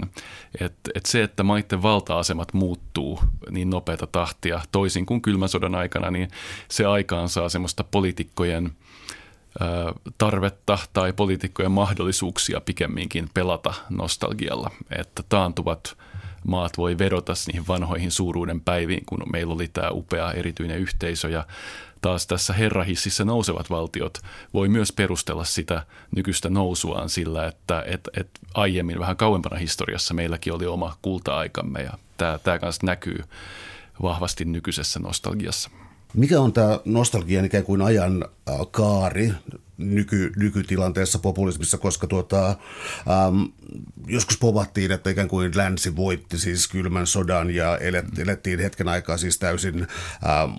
[0.60, 6.12] Et, et se, että maiden valta-asemat muuttuu niin nopeata tahtia toisin kuin kylmän sodan aikana,
[6.12, 6.30] niin
[6.70, 8.72] se aikaan saa semmoista poliitikkojen
[10.18, 15.98] tarvetta tai poliitikkojen mahdollisuuksia pikemminkin pelata nostalgialla, että taantuvat
[16.48, 21.48] maat voi vedota niihin vanhoihin suuruuden päiviin, kun meillä oli tämä upea erityinen yhteisö ja
[22.02, 24.18] taas tässä herrahississä nousevat valtiot
[24.54, 30.54] voi myös perustella sitä nykyistä nousuaan sillä, että et, et aiemmin vähän kauempana historiassa meilläkin
[30.54, 33.24] oli oma kulta-aikamme ja tämä, kanssa näkyy
[34.02, 35.70] vahvasti nykyisessä nostalgiassa.
[36.14, 38.26] Mikä on tämä nostalgian ikään kuin ajan
[38.72, 39.32] kaari
[39.78, 43.44] nyky, nykytilanteessa populismissa, koska tuota, ähm,
[44.08, 49.18] joskus povattiin, että ikään kuin länsi voitti siis kylmän sodan ja elet, elettiin hetken aikaa
[49.18, 50.52] siis täysin ähm,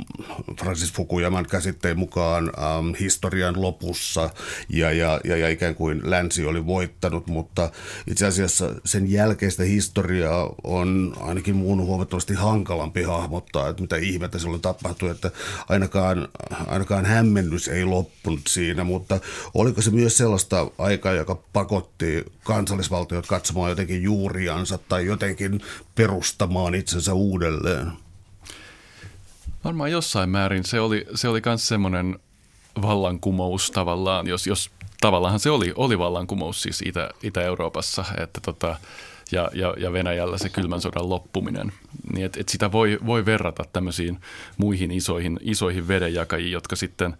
[0.61, 4.31] Francis Fukuyaman käsitteen mukaan ähm, historian lopussa
[4.69, 7.71] ja, ja, ja, ja ikään kuin länsi oli voittanut, mutta
[8.07, 14.63] itse asiassa sen jälkeistä historiaa on ainakin muun huomattavasti hankalampi hahmottaa, että mitä ihmettä silloin
[14.63, 15.31] tapahtui, että
[15.69, 16.29] ainakaan,
[16.67, 19.06] ainakaan hämmennys ei loppunut siinä, mutta
[19.55, 25.61] oliko se myös sellaista aikaa, joka pakotti kansallisvaltiot katsomaan jotenkin juuriansa tai jotenkin
[25.95, 27.93] perustamaan itsensä uudelleen?
[29.65, 32.19] Varmaan jossain määrin se oli, se oli myös semmoinen
[32.83, 38.77] vallankumous tavallaan, jos, jos tavallaan se oli, oli vallankumous siis Itä, Itä-Euroopassa, että tota,
[39.33, 41.73] ja, ja, ja Venäjällä se kylmän sodan loppuminen.
[42.13, 44.21] Niin et, et sitä voi, voi verrata tämmöisiin
[44.57, 47.17] muihin isoihin, isoihin vedenjakajiin, jotka sitten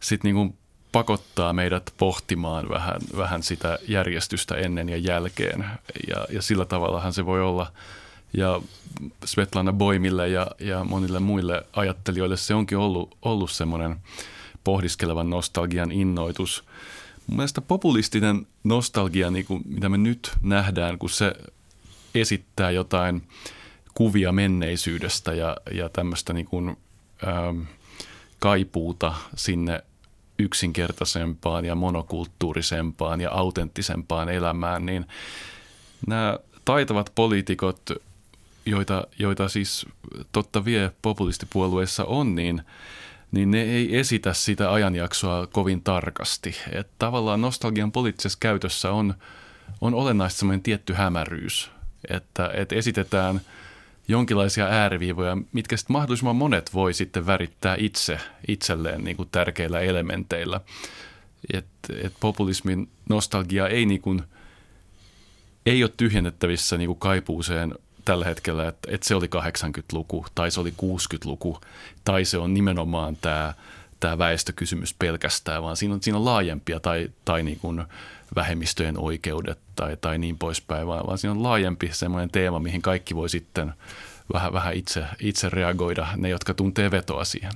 [0.00, 0.56] sit niinku
[0.94, 5.64] pakottaa meidät pohtimaan vähän, vähän sitä järjestystä ennen ja jälkeen.
[6.08, 7.72] Ja, ja sillä tavallahan se voi olla.
[8.36, 8.60] Ja
[9.24, 13.96] Svetlana Boimille ja, ja monille muille ajattelijoille se onkin ollut, ollut semmoinen
[14.64, 16.64] pohdiskelevan nostalgian innoitus–
[17.26, 21.32] Mun mielestä populistinen nostalgia, niin kuin mitä me nyt nähdään, kun se
[22.14, 23.22] esittää jotain
[23.94, 26.76] kuvia menneisyydestä ja, ja tämmöistä niin kuin,
[27.26, 27.60] ähm,
[28.38, 29.82] kaipuuta sinne
[30.38, 35.06] yksinkertaisempaan ja monokulttuurisempaan ja autenttisempaan elämään, niin
[36.06, 37.90] nämä taitavat poliitikot,
[38.66, 39.86] joita, joita siis
[40.32, 42.62] totta vie populistipuolueissa on, niin–
[43.34, 46.56] niin ne ei esitä sitä ajanjaksoa kovin tarkasti.
[46.72, 49.14] Et tavallaan nostalgian poliittisessa käytössä on,
[49.80, 51.70] on olennaista semmoinen tietty hämäryys,
[52.10, 53.40] että, että esitetään
[54.08, 60.60] jonkinlaisia ääriviivoja, mitkä sitten mahdollisimman monet voi sitten värittää itse itselleen niin kuin tärkeillä elementeillä.
[61.52, 61.66] Et,
[62.02, 64.22] et populismin nostalgia ei, niin kuin,
[65.66, 70.60] ei ole tyhjennettävissä niin kuin kaipuuseen tällä hetkellä, että, että se oli 80-luku tai se
[70.60, 71.60] oli 60-luku
[72.04, 73.54] tai se on nimenomaan tämä,
[74.00, 77.84] tämä väestökysymys pelkästään, vaan siinä on, siinä on laajempia tai, tai niin kuin
[78.36, 83.14] vähemmistöjen oikeudet tai, tai niin poispäin, vaan, vaan siinä on laajempi semmoinen teema, mihin kaikki
[83.14, 83.72] voi sitten
[84.32, 87.52] vähän, vähän itse, itse reagoida, ne jotka tuntee vetoa siihen.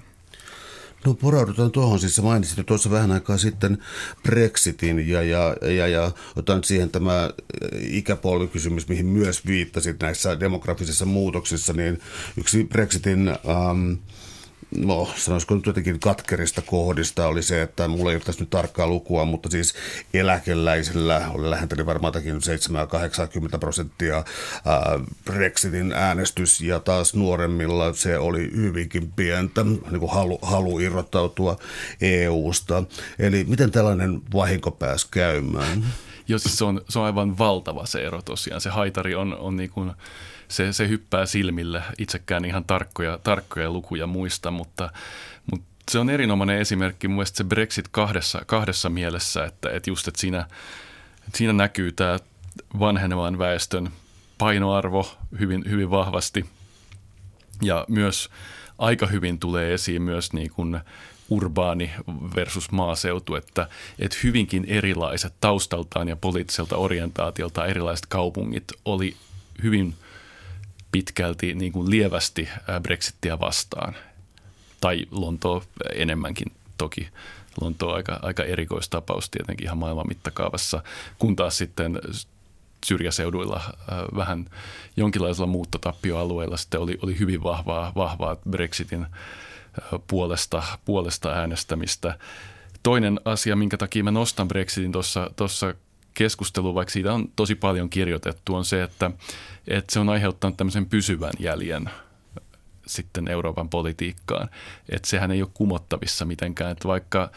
[1.05, 3.79] No poraudutaan tuohon, siis mainitsit tuossa vähän aikaa sitten
[4.23, 7.31] Brexitin ja, ja, ja, ja otan siihen tämä
[7.81, 12.01] ikäpolvikysymys, mihin myös viittasit näissä demografisissa muutoksissa, niin
[12.37, 13.29] yksi Brexitin...
[13.29, 13.93] Ähm,
[14.77, 18.87] no sanoisiko nyt jotenkin katkerista kohdista oli se, että mulla ei ole tässä nyt tarkkaa
[18.87, 19.75] lukua, mutta siis
[20.15, 24.25] eläkeläisillä oli lähentänyt varmaan 7-80 prosenttia
[25.25, 31.57] Brexitin äänestys ja taas nuoremmilla se oli hyvinkin pientä niin kuin halu, halu irrottautua
[32.01, 32.85] EU-sta.
[33.19, 35.85] Eli miten tällainen vahinko pääsi käymään?
[36.29, 38.61] Joo, siis se on, se on aivan valtava se ero tosiaan.
[38.61, 39.93] Se haitari on, on niin kuin
[40.49, 41.83] se, se hyppää silmille.
[41.99, 44.91] Itsekään ihan tarkkoja, tarkkoja lukuja muista, mutta,
[45.51, 50.21] mutta se on erinomainen esimerkki mun se Brexit kahdessa, kahdessa mielessä, että, että just että
[50.21, 50.41] siinä,
[51.27, 52.19] että siinä näkyy tämä
[52.79, 53.91] vanhenevan väestön
[54.39, 56.47] painoarvo hyvin, hyvin vahvasti
[57.63, 58.31] ja myös
[58.79, 60.81] aika hyvin tulee esiin myös niin kuin
[61.29, 61.91] urbaani
[62.37, 69.17] versus maaseutu, että, että hyvinkin erilaiset taustaltaan ja poliittiselta orientaatiolta erilaiset kaupungit oli
[69.63, 69.95] hyvin–
[70.93, 72.49] pitkälti niin kuin lievästi
[72.83, 73.95] Brexittiä vastaan.
[74.81, 75.63] Tai Lontoa
[75.95, 77.09] enemmänkin toki.
[77.61, 80.83] Lontoa aika, aika erikoistapaus tietenkin ihan maailman mittakaavassa,
[81.19, 82.01] kun taas sitten
[82.87, 83.61] syrjäseuduilla
[84.17, 84.47] vähän
[84.97, 89.07] jonkinlaisilla muuttotappioalueilla sitten oli, oli hyvin vahvaa, vahvaa Brexitin
[90.07, 92.19] puolesta, puolesta äänestämistä.
[92.83, 94.93] Toinen asia, minkä takia mä nostan Brexitin
[95.37, 95.75] tuossa
[96.19, 99.11] keskustelu, vaikka siitä on tosi paljon kirjoitettu, on se, että,
[99.69, 101.91] että se on aiheuttanut tämmöisen pysyvän jäljen
[102.87, 104.49] sitten Euroopan politiikkaan.
[104.89, 107.31] Että sehän ei ole kumottavissa mitenkään, että vaikka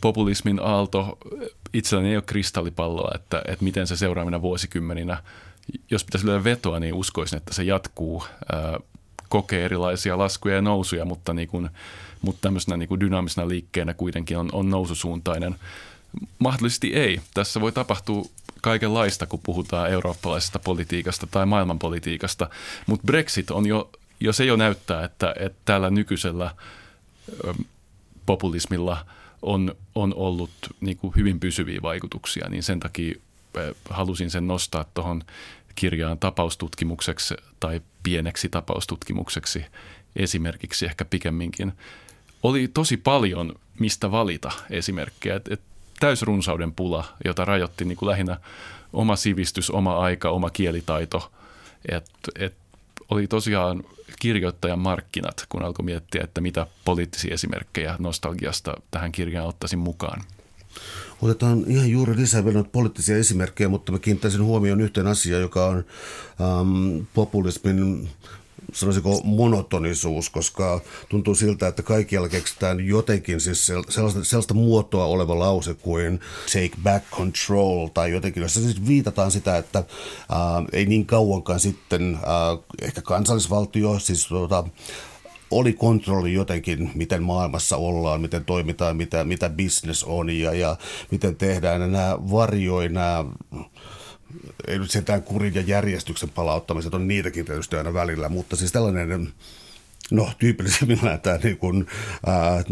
[0.00, 1.18] populismin aalto,
[1.72, 5.22] itselläni ei ole kristallipalloa, että, että miten se seuraavina vuosikymmeninä,
[5.90, 8.80] jos pitäisi löydä vetoa, niin uskoisin, että se jatkuu, ää,
[9.28, 11.70] kokee erilaisia laskuja ja nousuja, mutta, niin kuin,
[12.22, 15.56] mutta tämmöisenä niin kuin dynaamisena liikkeenä kuitenkin on, on noususuuntainen
[16.38, 17.20] mahdollisesti ei.
[17.34, 18.24] Tässä voi tapahtua
[18.62, 22.50] kaikenlaista, kun puhutaan eurooppalaisesta politiikasta tai maailmanpolitiikasta,
[22.86, 26.54] mutta Brexit on jo, jo se jo näyttää, että, että tällä nykyisellä
[28.26, 29.06] populismilla
[29.42, 30.50] on, on ollut
[30.80, 33.14] niin kuin hyvin pysyviä vaikutuksia, niin sen takia
[33.90, 35.22] halusin sen nostaa tuohon
[35.74, 39.64] kirjaan tapaustutkimukseksi tai pieneksi tapaustutkimukseksi
[40.16, 41.72] esimerkiksi ehkä pikemminkin.
[42.42, 45.36] oli tosi paljon mistä valita esimerkkejä.
[45.36, 45.60] Et, et
[46.00, 48.36] täysrunsauden pula, jota rajoitti niin kuin lähinnä
[48.92, 51.32] oma sivistys, oma aika, oma kielitaito.
[51.88, 52.54] Et, et
[53.10, 53.84] oli tosiaan
[54.20, 60.22] kirjoittajan markkinat, kun alkoi miettiä, että mitä poliittisia esimerkkejä nostalgiasta tähän kirjaan ottaisin mukaan.
[61.22, 65.84] Otetaan ihan juuri lisää vielä poliittisia esimerkkejä, mutta mä kiinnittäisin huomioon yhteen asiaan, joka on
[66.40, 68.08] ähm, populismin
[68.72, 75.74] sanoisiko monotonisuus, koska tuntuu siltä, että kaikkialla keksitään jotenkin siis sellaista, sellaista muotoa oleva lause
[75.74, 76.20] kuin
[76.52, 79.78] take back control tai jotenkin, jossa siis viitataan sitä, että
[80.28, 84.64] ää, ei niin kauankaan sitten ää, ehkä kansallisvaltio, siis tuota,
[85.50, 90.76] oli kontrolli jotenkin, miten maailmassa ollaan, miten toimitaan, mitä, mitä business on ja, ja
[91.10, 91.80] miten tehdään.
[91.80, 93.24] Ja nämä varjoi nämä
[94.66, 99.32] ei nyt sentään kurin ja järjestyksen palauttamiset on niitäkin tietysti aina välillä, mutta siis tällainen,
[100.10, 101.86] no tyypillisimmillään tämä niin kuin,
[102.26, 102.64] ää,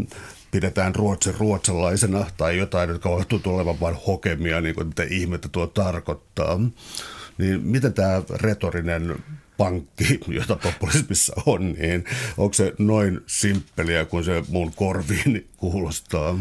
[0.51, 5.67] pidetään ruotsin ruotsalaisena tai jotain, jotka tuntuu olevan vain hokemia, niin kuin mitä ihmettä tuo
[5.67, 6.61] tarkoittaa.
[7.39, 9.17] Niin miten tämä retorinen
[9.57, 12.05] pankki, jota populismissa on, niin
[12.37, 16.39] onko se noin simppeliä kuin se mun korviin kuulostaa?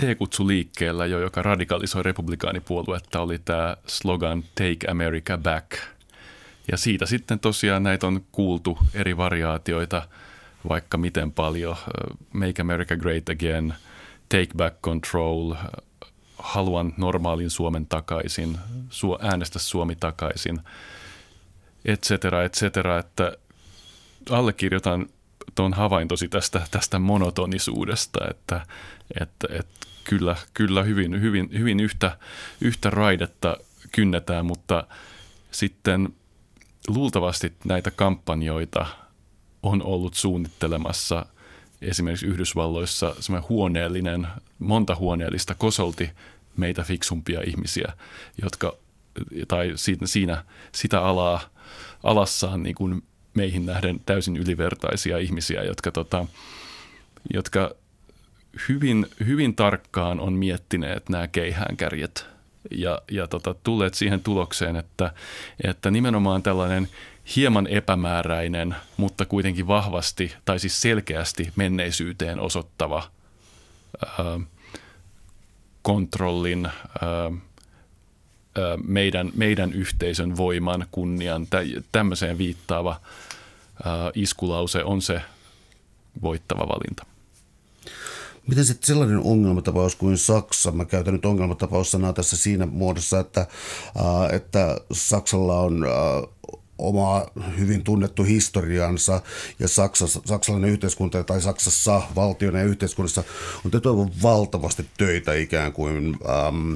[0.00, 5.72] T-kutsu liikkeellä jo, joka radikalisoi republikaanipuoluetta, oli tämä slogan Take America Back.
[6.70, 10.08] Ja siitä sitten tosiaan näitä on kuultu eri variaatioita,
[10.68, 11.76] vaikka miten paljon.
[12.32, 13.74] Make America Great Again,
[14.28, 15.54] Take Back Control,
[16.38, 18.58] haluan normaalin Suomen takaisin,
[19.20, 20.60] äänestä Suomi takaisin,
[21.84, 23.36] et cetera, et cetera, että
[24.30, 25.06] allekirjoitan
[25.58, 28.66] tuon havaintosi tästä, tästä monotonisuudesta, että,
[29.20, 32.18] että, että kyllä, kyllä hyvin, hyvin, hyvin yhtä,
[32.60, 33.56] yhtä raidetta
[33.92, 34.86] kynnetään, mutta
[35.50, 36.08] sitten
[36.88, 38.86] luultavasti näitä kampanjoita
[39.62, 41.26] on ollut suunnittelemassa
[41.82, 44.26] esimerkiksi Yhdysvalloissa semmoinen huoneellinen,
[44.58, 46.10] monta huoneellista kosolti
[46.56, 47.92] meitä fiksumpia ihmisiä,
[48.42, 48.76] jotka,
[49.48, 49.72] tai
[50.04, 51.40] siinä, sitä alaa,
[52.02, 53.02] alassaan niin kuin
[53.38, 56.26] meihin nähden täysin ylivertaisia ihmisiä, jotka, tota,
[57.34, 57.74] jotka
[58.68, 62.26] hyvin, hyvin tarkkaan on miettineet nämä keihäänkärjet
[62.70, 65.12] ja, ja tota, tulleet siihen tulokseen, että,
[65.64, 66.88] että nimenomaan tällainen
[67.36, 73.10] hieman epämääräinen, mutta kuitenkin vahvasti tai siis selkeästi menneisyyteen osoittava
[74.06, 74.40] ää,
[75.82, 77.30] kontrollin, ää,
[78.84, 81.58] meidän, meidän yhteisön voiman, kunnian, tä,
[81.92, 83.00] tämmöiseen viittaava
[84.14, 85.20] iskulause on se
[86.22, 87.06] voittava valinta.
[88.48, 94.34] Miten sitten sellainen ongelmatapaus kuin Saksa, mä käytän nyt ongelmatapaussanaa tässä siinä muodossa, että, äh,
[94.34, 97.26] että Saksalla on äh, oma
[97.58, 99.22] hyvin tunnettu historiansa
[99.58, 103.24] ja Saksassa, saksalainen yhteiskunta tai Saksassa valtiona ja yhteiskunnassa
[103.64, 103.88] on tehty
[104.22, 106.74] valtavasti töitä ikään kuin ähm,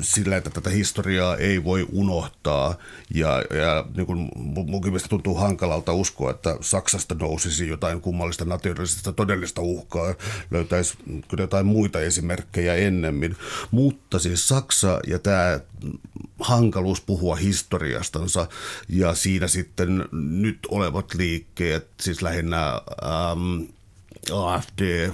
[0.00, 2.74] sillä, että tätä historiaa ei voi unohtaa.
[3.14, 4.28] Ja, ja niin kuin
[4.66, 10.14] munkin mielestä tuntuu hankalalta uskoa, että Saksasta nousisi jotain kummallista nationalistista todellista uhkaa.
[10.50, 10.94] Löytäisi
[11.28, 13.36] kyllä jotain muita esimerkkejä ennemmin.
[13.70, 15.60] Mutta siis Saksa ja tämä
[16.40, 18.46] hankaluus puhua historiastansa
[18.88, 23.62] ja siinä sitten nyt olevat liikkeet, siis lähinnä ähm,
[24.32, 25.10] AFD,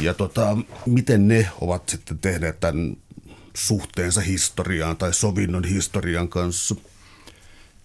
[0.00, 2.96] ja tota, miten ne ovat sitten tehneet tämän
[3.58, 6.74] suhteensa historiaan tai sovinnon historian kanssa?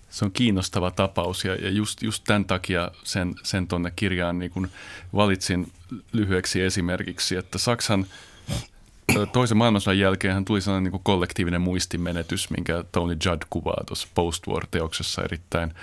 [0.10, 4.52] Se on kiinnostava tapaus ja, ja just, just tämän takia sen, sen tuonne kirjaan niin
[4.52, 4.70] kun
[5.16, 5.72] valitsin
[6.12, 8.06] lyhyeksi esimerkiksi, että Saksan
[9.34, 15.24] toisen maailmansodan jälkeen hän tuli sellainen niin kollektiivinen muistimenetys, minkä Tony Judd kuvaa tuossa Post-War-teoksessa
[15.24, 15.74] erittäin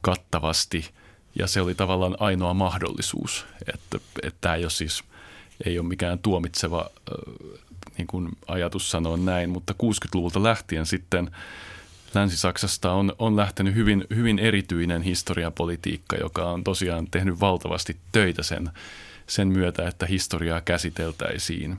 [0.00, 0.90] kattavasti.
[1.38, 5.04] Ja se oli tavallaan ainoa mahdollisuus, että, että tämä ei ole siis
[5.66, 6.90] ei ole mikään tuomitseva
[7.98, 11.30] niin kuin ajatus sanoa näin, mutta 60-luvulta lähtien sitten
[12.14, 18.70] Länsi-Saksasta on, on lähtenyt hyvin, hyvin erityinen historiapolitiikka, joka on tosiaan tehnyt valtavasti töitä sen,
[19.26, 21.78] sen myötä, että historiaa käsiteltäisiin.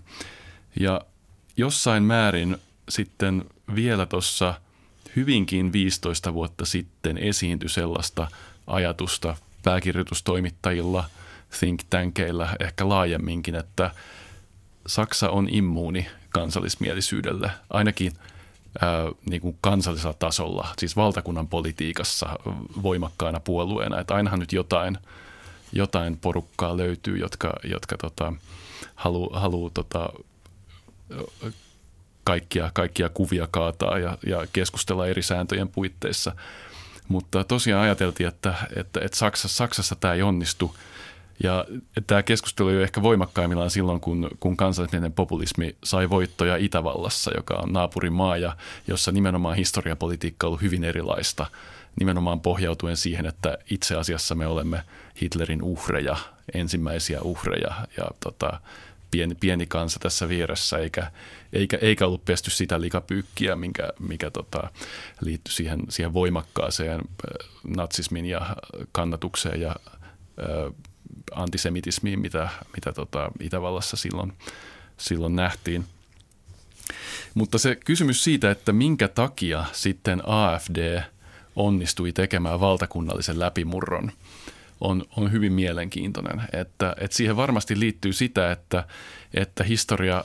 [0.79, 1.01] Ja
[1.57, 2.57] jossain määrin
[2.89, 3.45] sitten
[3.75, 4.53] vielä tuossa
[5.15, 8.27] hyvinkin 15 vuotta sitten esiintyi sellaista
[8.67, 11.09] ajatusta pääkirjoitustoimittajilla,
[11.59, 13.91] think tankeilla ehkä laajemminkin, että–
[14.87, 18.13] Saksa on immuuni kansallismielisyydelle, ainakin
[18.81, 18.89] ää,
[19.29, 22.29] niin kuin kansallisella tasolla, siis valtakunnan politiikassa
[22.83, 23.99] voimakkaana puolueena.
[23.99, 24.97] Että ainahan nyt jotain,
[25.73, 28.33] jotain porukkaa löytyy, jotka, jotka tota,
[28.95, 30.09] haluaa haluu, tota,
[32.23, 36.35] kaikkia, kaikkia kuvia kaataa ja, ja keskustella eri sääntöjen puitteissa.
[37.07, 40.75] Mutta tosiaan ajateltiin, että, että, että Saksassa, Saksassa tämä ei onnistu–
[41.43, 41.65] Ja
[42.07, 47.73] tämä keskustelu oli ehkä voimakkaimmillaan silloin, kun, kun kansallismielinen populismi sai voittoja Itävallassa, joka on
[47.73, 48.57] naapurimaa ja
[48.87, 51.45] jossa nimenomaan historiapolitiikka on ollut hyvin erilaista,
[51.99, 54.83] nimenomaan pohjautuen siihen, että itse asiassa me olemme
[55.21, 56.17] Hitlerin uhreja,
[56.53, 58.59] ensimmäisiä uhreja ja tota,
[59.11, 61.11] pieni, pieni kansa tässä vieressä, eikä,
[61.53, 64.69] eikä, eikä ollut pesty sitä likapyykkiä, minkä, mikä tota,
[65.21, 67.01] liittyi siihen, siihen voimakkaaseen
[67.67, 68.55] natsismin ja
[68.91, 69.75] kannatukseen ja
[70.39, 70.71] ö,
[71.31, 74.33] antisemitismiin, mitä, mitä tota Itävallassa silloin,
[74.97, 75.85] silloin nähtiin.
[77.33, 81.01] Mutta se kysymys siitä, että minkä takia sitten AFD
[81.55, 84.11] onnistui tekemään valtakunnallisen läpimurron,
[84.81, 86.41] on, on hyvin mielenkiintoinen.
[86.53, 88.83] Että, että siihen varmasti liittyy sitä, että,
[89.33, 90.23] että historia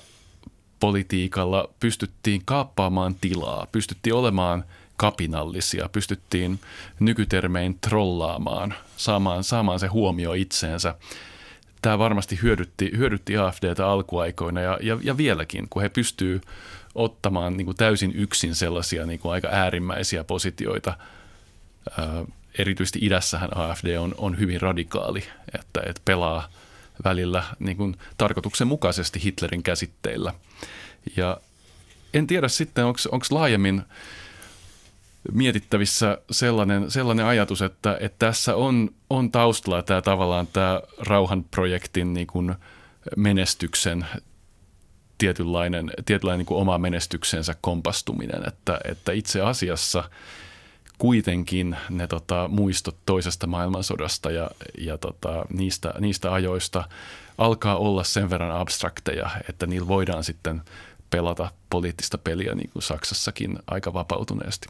[0.81, 4.65] politiikalla pystyttiin kaappaamaan tilaa, pystyttiin olemaan–
[4.97, 6.61] kapinallisia, pystyttiin
[7.01, 10.95] nykytermein trollaamaan, saamaan, saamaan se huomio itseensä.
[11.83, 16.43] Tämä varmasti hyödytti, hyödytti AFDtä alkuaikoina ja, ja, ja vieläkin, kun he pystyvät
[16.95, 20.97] ottamaan niin kuin täysin yksin sellaisia niin kuin aika äärimmäisiä positioita.
[21.99, 22.25] Ää,
[22.59, 25.25] erityisesti idässähän AFD on, on hyvin radikaali,
[25.55, 26.49] että, että pelaa
[27.05, 30.35] välillä niin kuin tarkoituksenmukaisesti Hitlerin käsitteillä.
[31.17, 31.41] Ja
[32.15, 33.83] en tiedä sitten, onko laajemmin
[35.33, 42.27] mietittävissä sellainen, sellainen ajatus, että, että tässä on, on taustalla tämä tavallaan tämä rauhanprojektin niin
[42.27, 42.55] kuin
[43.17, 44.07] menestyksen
[45.19, 50.11] tietynlainen, tietynlainen niin kuin oma menestyksensä kompastuminen, että, että itse asiassa
[50.99, 56.89] kuitenkin ne tota, muistot toisesta maailmansodasta ja, ja tota, niistä, niistä ajoista
[57.39, 60.63] alkaa olla sen verran abstrakteja, että niillä voidaan sitten
[61.11, 64.69] pelata poliittista peliä niin kuin Saksassakin aika vapautuneesti.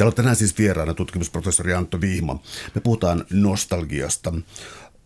[0.00, 2.42] Täällä on tänään siis vieraana tutkimusprofessori Antto Vihma.
[2.74, 4.32] Me puhutaan nostalgiasta.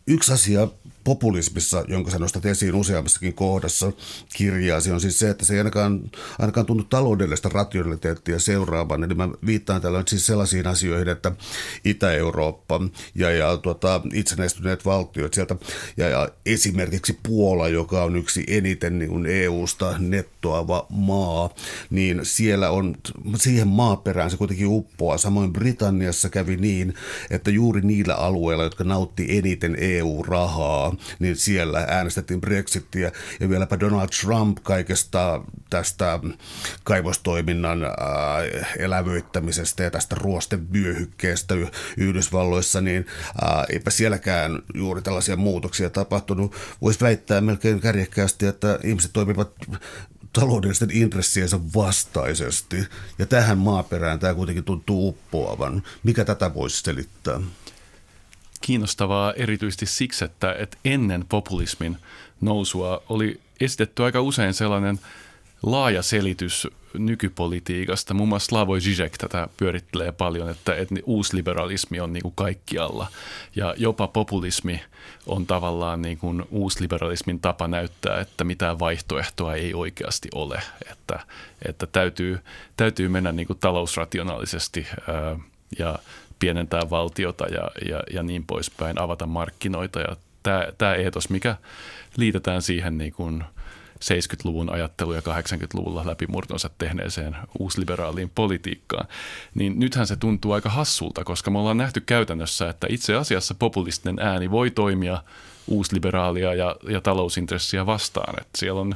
[0.06, 0.68] Yksi asia
[1.04, 3.92] populismissa, jonka sä nostat esiin useammassakin kohdassa
[4.36, 6.00] kirjaasi, on siis se, että se ei ainakaan,
[6.38, 9.04] ainakaan tunnu taloudellista rationaliteettia seuraavan.
[9.04, 11.32] Eli mä viittaan täällä nyt siis sellaisiin asioihin, että
[11.84, 12.80] Itä-Eurooppa
[13.14, 15.56] ja, ja tuota, itsenäistyneet valtiot sieltä,
[15.96, 21.50] ja, ja esimerkiksi Puola, joka on yksi eniten niin kuin EU-sta nettoava maa,
[21.90, 22.96] niin siellä on,
[23.36, 25.18] siihen maaperään se kuitenkin uppoaa.
[25.18, 26.94] Samoin Britanniassa kävi niin,
[27.30, 34.08] että juuri niillä alueilla, jotka nautti eniten EU-rahaa, niin siellä äänestettiin Brexitia ja vieläpä Donald
[34.20, 35.40] Trump kaikesta
[35.70, 36.20] tästä
[36.84, 37.80] kaivostoiminnan
[38.78, 41.54] elävöittämisestä ja tästä ruostevyöhykkeestä
[41.96, 43.06] Yhdysvalloissa, niin
[43.68, 46.56] eipä sielläkään juuri tällaisia muutoksia tapahtunut.
[46.82, 49.50] Voisi väittää melkein kärjekkäästi, että ihmiset toimivat
[50.32, 52.84] taloudellisten intressiensä vastaisesti.
[53.18, 55.82] Ja tähän maaperään tämä kuitenkin tuntuu uppoavan.
[56.02, 57.40] Mikä tätä voisi selittää?
[58.64, 61.96] Kiinnostavaa erityisesti siksi, että, että ennen populismin
[62.40, 64.98] nousua oli esitetty aika usein sellainen
[65.62, 68.14] laaja selitys nykypolitiikasta.
[68.14, 73.06] Muun muassa Slavoj Žižek tätä pyörittelee paljon, että, että uusliberalismi on niin kuin kaikkialla.
[73.56, 74.80] Ja jopa populismi
[75.26, 80.62] on tavallaan niin kuin uusliberalismin tapa näyttää, että mitään vaihtoehtoa ei oikeasti ole.
[80.90, 81.20] Että,
[81.68, 82.38] että täytyy,
[82.76, 85.36] täytyy mennä niin kuin talousrationaalisesti ää,
[85.78, 85.98] ja
[86.38, 90.00] pienentää valtiota ja, ja, ja niin poispäin, avata markkinoita.
[90.00, 91.56] Ja tämä, tämä eetos, mikä
[92.16, 93.44] liitetään siihen niin kuin
[94.04, 99.08] 70-luvun ajattelu ja 80-luvulla läpimurtonsa tehneeseen uusliberaaliin politiikkaan,
[99.54, 104.18] niin nythän se tuntuu aika hassulta, koska me ollaan nähty käytännössä, että itse asiassa populistinen
[104.18, 105.22] ääni voi toimia
[105.66, 108.34] uusliberaalia ja, ja talousintressiä vastaan.
[108.40, 108.94] Että siellä on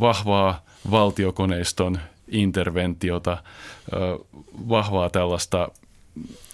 [0.00, 3.38] vahvaa valtiokoneiston interventiota,
[4.68, 5.68] vahvaa tällaista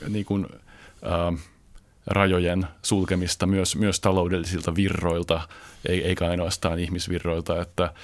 [0.08, 0.46] niin kuin,
[1.06, 1.44] äh,
[2.06, 5.48] rajojen sulkemista myös, myös taloudellisilta virroilta,
[5.88, 7.94] eikä ainoastaan ihmisvirroilta, että,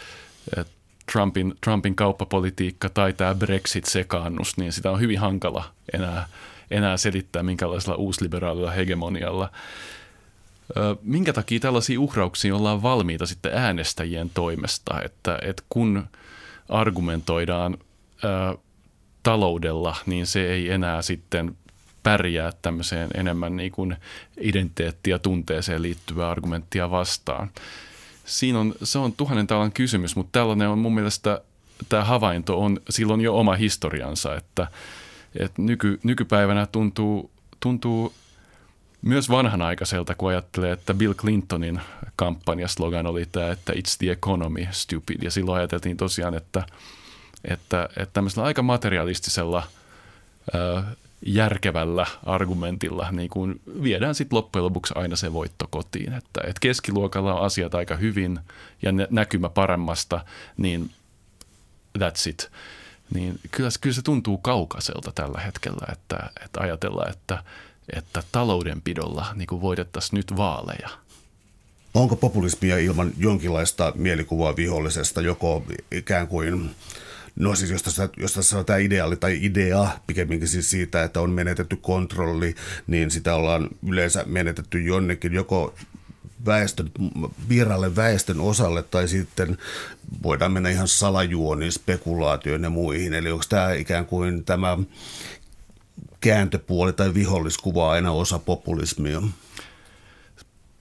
[0.57, 0.75] että
[1.13, 6.27] Trumpin, Trumpin kauppapolitiikka tai tämä Brexit-sekaannus, niin sitä on hyvin hankala enää,
[6.71, 9.51] enää selittää minkälaisella uusliberaalilla hegemonialla.
[11.03, 16.07] Minkä takia tällaisia uhrauksia ollaan valmiita sitten äänestäjien toimesta, että, että kun
[16.69, 17.79] argumentoidaan
[19.25, 21.57] taloudella, niin se ei enää sitten
[22.03, 23.97] pärjää tämmöiseen enemmän niin kuin
[24.41, 27.51] identiteettiä tunteeseen liittyvää argumenttia vastaan.
[28.25, 31.41] Siinä on, se on tuhannen talan kysymys, mutta tällainen on mun mielestä,
[31.89, 34.67] tämä havainto on silloin jo oma historiansa, että,
[35.37, 38.15] että nyky, nykypäivänä tuntuu, tuntuu
[39.03, 41.81] myös vanhanaikaiselta, kun ajattelee, että Bill Clintonin
[42.17, 45.23] kampanjaslogan oli tämä, että it's the economy, stupid.
[45.23, 46.67] Ja silloin ajateltiin tosiaan, että–
[47.49, 49.67] että, että tämmöisellä aika materialistisella
[50.55, 50.83] ö,
[51.27, 56.13] järkevällä argumentilla niin kuin viedään sitten loppujen lopuksi aina se voitto kotiin.
[56.13, 58.41] Että, että keskiluokalla on asiat aika hyvin
[58.83, 60.25] ja näkymä paremmasta,
[60.57, 60.91] niin
[61.99, 62.51] that's it.
[63.15, 67.45] Niin kyllä, kyllä se tuntuu kaukaiselta tällä hetkellä, että, että ajatellaan, että,
[67.97, 70.89] että taloudenpidolla niin kuin voitettaisiin nyt vaaleja–
[71.95, 76.71] Onko populismia ilman jonkinlaista mielikuvaa vihollisesta, joko ikään kuin
[77.37, 81.21] No siis jos tässä, jos tässä on tämä ideaali tai idea pikemminkin siis siitä, että
[81.21, 82.55] on menetetty kontrolli,
[82.87, 85.75] niin sitä ollaan yleensä menetetty jonnekin joko
[86.47, 86.91] väestön,
[87.49, 89.59] vieraalle väestön osalle tai sitten
[90.23, 93.15] voidaan mennä ihan salajuoniin, spekulaatioon ja muihin.
[93.15, 94.79] Eli onko tämä ikään kuin tämä
[96.21, 99.23] kääntöpuoli tai viholliskuva aina osa populismia?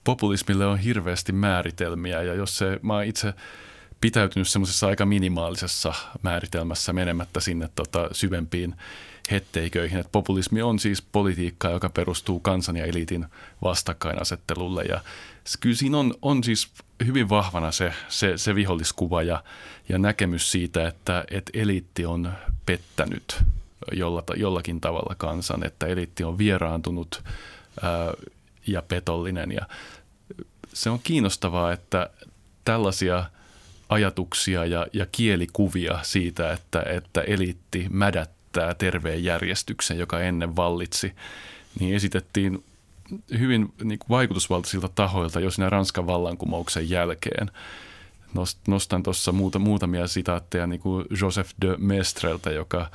[0.04, 3.34] Populismille on hirveästi määritelmiä ja jos se, mä itse
[4.04, 8.74] pitäytynyt semmoisessa aika minimaalisessa määritelmässä menemättä sinne tota syvempiin
[9.30, 9.98] hetteiköihin.
[9.98, 13.26] Et populismi on siis politiikkaa, joka perustuu kansan ja eliitin
[13.62, 15.00] vastakkainasettelulle ja
[15.60, 16.70] kyllä siinä on, on siis
[17.06, 19.44] hyvin vahvana se, se, se viholliskuva ja,
[19.88, 22.32] ja näkemys siitä, että, että eliitti on
[22.66, 23.42] pettänyt
[23.92, 27.24] jolla, jollakin tavalla kansan, että eliitti on vieraantunut
[27.82, 28.12] ää,
[28.66, 29.66] ja petollinen ja
[30.72, 32.10] se on kiinnostavaa, että
[32.64, 33.24] tällaisia–
[33.88, 41.12] ajatuksia ja, ja kielikuvia siitä, että, että eliitti mädättää terveen järjestyksen, joka ennen vallitsi,
[41.80, 42.64] niin esitettiin
[43.38, 47.50] hyvin niin kuin vaikutusvaltaisilta tahoilta jo siinä Ranskan vallankumouksen jälkeen.
[48.68, 52.90] Nostan tuossa muuta, muutamia sitaatteja niin kuin Joseph de Mestreltä, joka,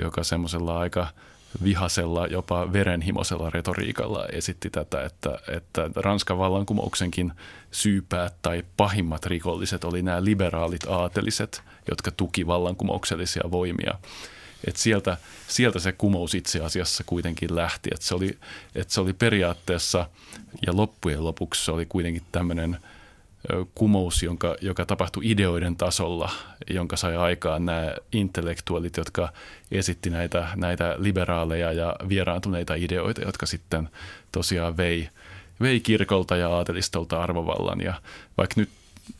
[0.00, 1.06] joka semmoisella aika–
[1.64, 7.32] vihasella, jopa verenhimoisella retoriikalla esitti tätä, että, että Ranskan vallankumouksenkin
[7.70, 13.94] syypäät tai pahimmat rikolliset oli nämä liberaalit aateliset, jotka tuki vallankumouksellisia voimia.
[14.66, 15.16] Et sieltä,
[15.48, 18.38] sieltä se kumous itse asiassa kuitenkin lähti, että se oli,
[18.74, 20.06] että se oli periaatteessa
[20.66, 22.78] ja loppujen lopuksi se oli kuitenkin tämmöinen–
[23.74, 26.30] kumous, jonka, joka tapahtui ideoiden tasolla,
[26.70, 29.32] jonka sai aikaan nämä intellektuaalit, jotka
[29.70, 33.88] esitti näitä, näitä liberaaleja ja vieraantuneita ideoita, jotka sitten
[34.32, 35.08] tosiaan vei,
[35.60, 37.80] vei kirkolta ja aatelistolta arvovallan.
[37.80, 37.94] Ja
[38.36, 38.68] vaikka nyt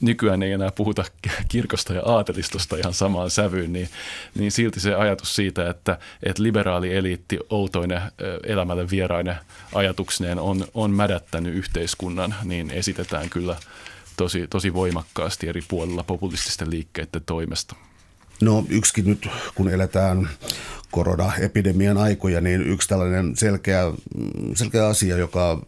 [0.00, 1.04] nykyään ei enää puhuta
[1.48, 3.88] kirkosta ja aatelistosta ihan samaan sävyyn, niin,
[4.34, 8.02] niin silti se ajatus siitä, että, että liberaali eliitti outoinen
[8.46, 9.36] elämälle vierainen
[9.74, 13.56] ajatuksineen on, on mädättänyt yhteiskunnan, niin esitetään kyllä–
[14.18, 17.76] tosi, tosi voimakkaasti eri puolilla populististen liikkeiden toimesta.
[18.40, 20.28] No yksikin nyt, kun eletään
[20.90, 23.82] koronaepidemian aikoja, niin yksi tällainen selkeä,
[24.54, 25.58] selkeä asia, joka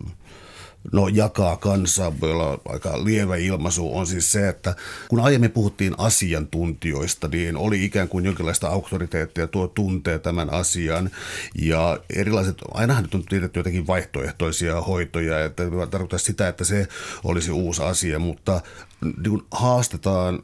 [0.92, 4.76] no, jakaa kansaa, voi olla aika lievä ilmaisu, on siis se, että
[5.08, 11.10] kun aiemmin puhuttiin asiantuntijoista, niin oli ikään kuin jonkinlaista auktoriteettia, tuo tuntee tämän asian.
[11.58, 16.88] Ja erilaiset, ainahan nyt on tiedetty jotenkin vaihtoehtoisia hoitoja, että tarkoittaa sitä, että se
[17.24, 18.60] olisi uusi asia, mutta
[19.02, 20.42] niin haastetaan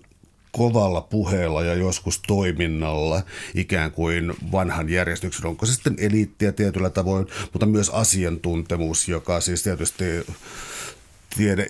[0.57, 3.23] kovalla puheella ja joskus toiminnalla
[3.55, 5.47] ikään kuin vanhan järjestyksen.
[5.47, 10.05] Onko se sitten eliittiä tietyllä tavoin, mutta myös asiantuntemus, joka siis tietysti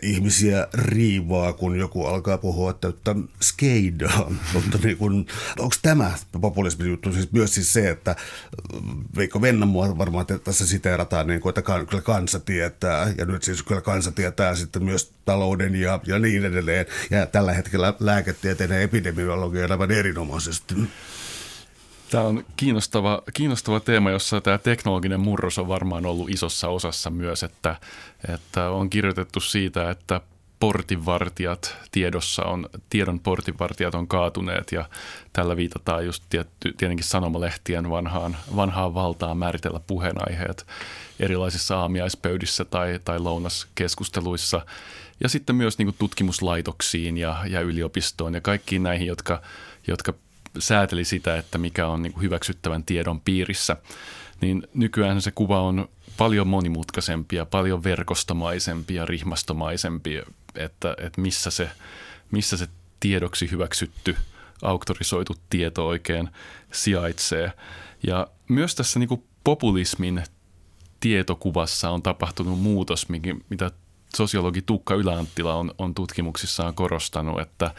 [0.02, 4.30] ihmisiä riivaa, kun joku alkaa puhua täyttä skeidaa.
[4.54, 5.26] Mutta niin kun,
[5.58, 8.16] onko tämä populismin juttu siis myös siis se, että
[9.16, 13.80] Veikko Vennamo varmaan tässä siteerataan, niin kuin, että kyllä kansa tietää, ja nyt siis kyllä
[13.80, 16.86] kansa tietää sitten myös talouden ja, ja niin edelleen.
[17.10, 20.74] Ja tällä hetkellä lääketieteen ja epidemiologia aivan erinomaisesti.
[22.10, 27.42] Tämä on kiinnostava, kiinnostava teema, jossa tämä teknologinen murros on varmaan ollut isossa osassa myös,
[27.42, 27.76] että,
[28.34, 30.20] että on kirjoitettu siitä, että
[30.60, 34.84] portinvartijat tiedossa on, tiedon portinvartijat on kaatuneet ja
[35.32, 40.66] tällä viitataan just tietty, tietenkin sanomalehtien vanhaan, vanhaan valtaan määritellä puheenaiheet
[41.20, 44.66] erilaisissa aamiaispöydissä tai, tai lounaskeskusteluissa.
[45.20, 49.42] Ja sitten myös niin tutkimuslaitoksiin ja, ja yliopistoon ja kaikkiin näihin, jotka,
[49.86, 50.14] jotka
[50.58, 53.76] sääteli sitä, että mikä on niin kuin hyväksyttävän tiedon piirissä,
[54.40, 60.22] niin nykyään se kuva on paljon monimutkaisempia, paljon verkostomaisempia, rihmastomaisempia,
[60.54, 61.70] että, että missä, se,
[62.30, 62.68] missä se
[63.00, 64.16] tiedoksi hyväksytty,
[64.62, 66.28] auktorisoitu tieto oikein
[66.72, 67.52] sijaitsee.
[68.02, 70.22] Ja myös tässä niin kuin populismin
[71.00, 73.06] tietokuvassa on tapahtunut muutos,
[73.48, 73.70] mitä
[74.16, 77.70] sosiologi Tukka Yläanttila on, on tutkimuksissaan korostanut, että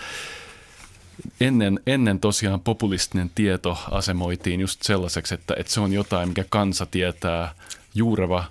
[1.41, 6.85] ennen, ennen tosiaan populistinen tieto asemoitiin just sellaiseksi, että, että se on jotain, mikä kansa
[6.85, 7.55] tietää,
[7.95, 8.43] juureva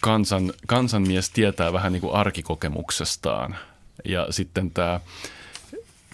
[0.00, 3.56] kansan, kansanmies tietää vähän niin kuin arkikokemuksestaan.
[4.04, 5.00] Ja sitten tämä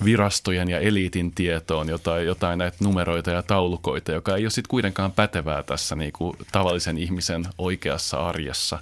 [0.04, 5.12] virastojen ja eliitin tietoon jotain, jotain näitä numeroita ja taulukoita, joka ei ole sitten kuitenkaan
[5.12, 8.78] pätevää tässä niin kuin tavallisen ihmisen oikeassa arjessa.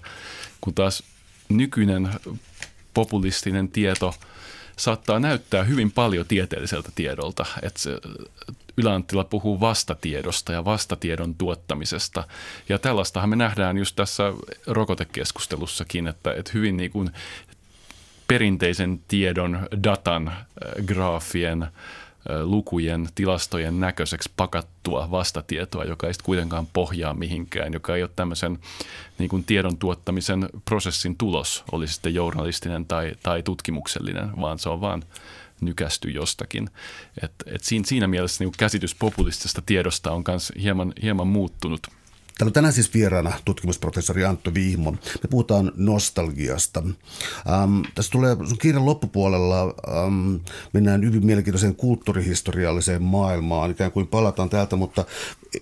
[0.60, 1.02] Kun taas
[1.48, 2.10] nykyinen
[2.94, 4.14] populistinen tieto
[4.76, 7.46] saattaa näyttää hyvin paljon tieteelliseltä tiedolta.
[7.62, 7.90] Että se,
[8.76, 12.24] Yläanttila puhuu vastatiedosta ja vastatiedon tuottamisesta.
[12.68, 14.32] Ja tällaistahan me nähdään just tässä
[14.66, 17.10] rokotekeskustelussakin, että, että hyvin niin kuin
[18.28, 21.66] perinteisen tiedon, datan, äh, graafien,
[22.42, 28.58] lukujen, tilastojen näköiseksi pakattua vastatietoa, joka ei kuitenkaan pohjaa mihinkään, joka ei ole tämmöisen
[29.18, 34.80] niin kuin tiedon tuottamisen prosessin tulos, oli sitten journalistinen tai, tai tutkimuksellinen, vaan se on
[34.80, 35.02] vaan
[35.60, 36.70] nykästy jostakin.
[37.22, 41.86] Et, et siinä, siinä mielessä niin käsitys populistisesta tiedosta on myös hieman, hieman muuttunut–
[42.38, 44.90] Täällä on tänään siis vieraana tutkimusprofessori Antto Vihmo.
[44.90, 46.82] Me puhutaan nostalgiasta.
[47.52, 50.36] Ähm, tässä tulee sun kirjan loppupuolella, ähm,
[50.72, 55.04] mennään hyvin mielenkiintoiseen kulttuurihistorialliseen maailmaan, ikään kuin palataan täältä, mutta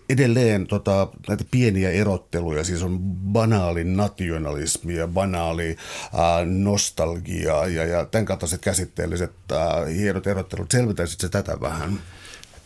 [0.08, 2.98] edelleen tota, näitä pieniä erotteluja, siis on
[3.32, 9.58] banaali nationalismi ja banaali äh, nostalgia ja, ja tämän kaltaiset käsitteelliset äh,
[9.96, 10.70] hienot erottelut.
[10.70, 11.98] Selvitäisit se tätä vähän?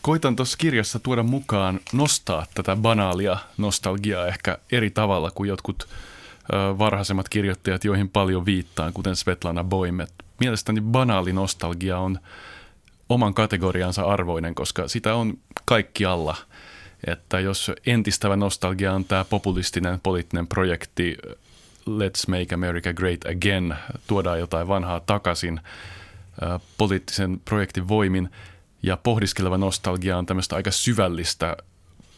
[0.07, 5.87] Koitan tuossa kirjassa tuoda mukaan, nostaa tätä banaalia nostalgiaa ehkä eri tavalla kuin jotkut
[6.77, 10.13] varhaisemmat kirjoittajat, joihin paljon viittaan, kuten Svetlana Boimet.
[10.39, 12.19] Mielestäni banaali nostalgia on
[13.09, 16.35] oman kategoriansa arvoinen, koska sitä on kaikki alla.
[17.07, 21.17] Että jos entistävä nostalgia on tämä populistinen poliittinen projekti
[21.89, 23.75] Let's Make America Great Again,
[24.07, 25.59] tuodaan jotain vanhaa takaisin
[26.77, 28.29] poliittisen projektin voimin–
[28.83, 31.57] ja pohdiskeleva nostalgia on tämmöistä aika syvällistä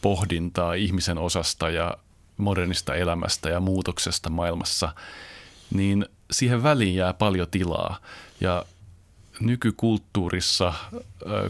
[0.02, 1.94] pohdintaa ihmisen osasta ja
[2.36, 4.94] modernista elämästä ja muutoksesta maailmassa,
[5.74, 7.98] niin siihen väliin jää paljon tilaa.
[8.40, 8.64] Ja
[9.40, 10.72] nykykulttuurissa,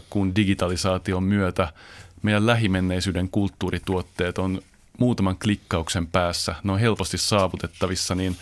[0.09, 1.73] kun digitalisaation myötä
[2.21, 4.61] meidän lähimenneisyyden kulttuurituotteet on
[4.99, 8.35] muutaman klikkauksen päässä, ne on helposti saavutettavissa, niin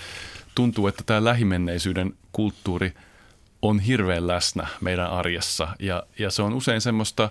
[0.56, 2.94] tuntuu, että tämä lähimenneisyyden kulttuuri–
[3.62, 7.30] on hirveän läsnä meidän arjessa ja, ja se on usein semmoista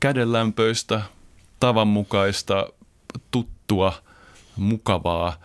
[0.00, 1.02] kädenlämpöistä,
[1.60, 2.66] tavanmukaista,
[3.30, 3.92] tuttua,
[4.56, 5.36] mukavaa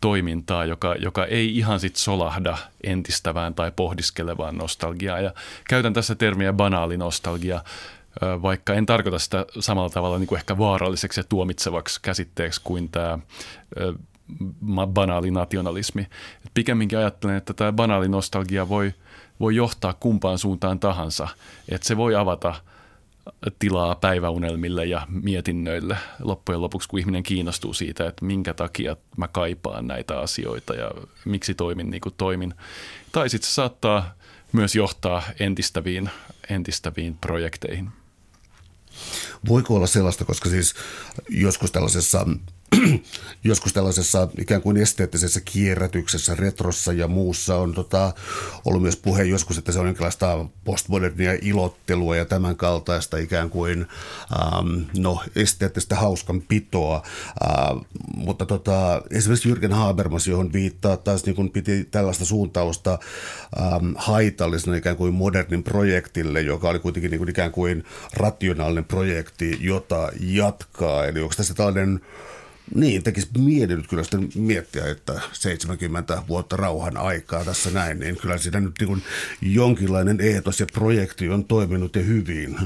[0.00, 5.24] toimintaa, joka, joka ei ihan sit solahda entistävään tai pohdiskelevaan nostalgiaan.
[5.24, 5.34] Ja
[5.68, 7.64] käytän tässä termiä banaali nostalgia,
[8.42, 13.18] vaikka en tarkoita sitä samalla tavalla niin kuin ehkä vaaralliseksi ja tuomitsevaksi käsitteeksi kuin tämä
[14.86, 16.06] banaali nationalismi.
[16.54, 18.94] Pikemminkin ajattelen, että tämä banaali nostalgia voi–
[19.40, 21.28] voi johtaa kumpaan suuntaan tahansa.
[21.68, 22.54] Että se voi avata
[23.58, 29.86] tilaa päiväunelmille ja mietinnöille loppujen lopuksi, kun ihminen kiinnostuu siitä, että minkä takia mä kaipaan
[29.86, 30.90] näitä asioita ja
[31.24, 32.54] miksi toimin niin kuin toimin.
[33.12, 34.14] Tai sitten se saattaa
[34.52, 36.10] myös johtaa entistäviin,
[36.50, 37.90] entistäviin projekteihin.
[39.48, 40.74] Voiko olla sellaista, koska siis
[41.28, 42.26] joskus tällaisessa
[43.44, 48.12] joskus tällaisessa ikään kuin esteettisessä kierrätyksessä, retrossa ja muussa on tota,
[48.64, 53.86] ollut myös puhe joskus, että se on jonkinlaista postmodernia ilottelua ja tämän kaltaista ikään kuin
[54.32, 57.02] ähm, no, esteettistä hauskan pitoa.
[57.44, 57.80] Äh,
[58.16, 62.98] mutta tota, esimerkiksi Jürgen Habermas, johon viittaa taas niin kuin piti tällaista suuntausta
[63.60, 69.58] ähm, haitallisena ikään kuin modernin projektille, joka oli kuitenkin niin kuin ikään kuin rationaalinen projekti,
[69.60, 71.06] jota jatkaa.
[71.06, 72.00] Eli onko tässä tällainen
[72.74, 78.16] niin, tekisi mieli nyt kyllä sitten miettiä, että 70 vuotta rauhan aikaa tässä näin, niin
[78.16, 79.02] kyllä siinä nyt niin
[79.42, 82.58] jonkinlainen eetos ja projekti on toiminut ja hyvin.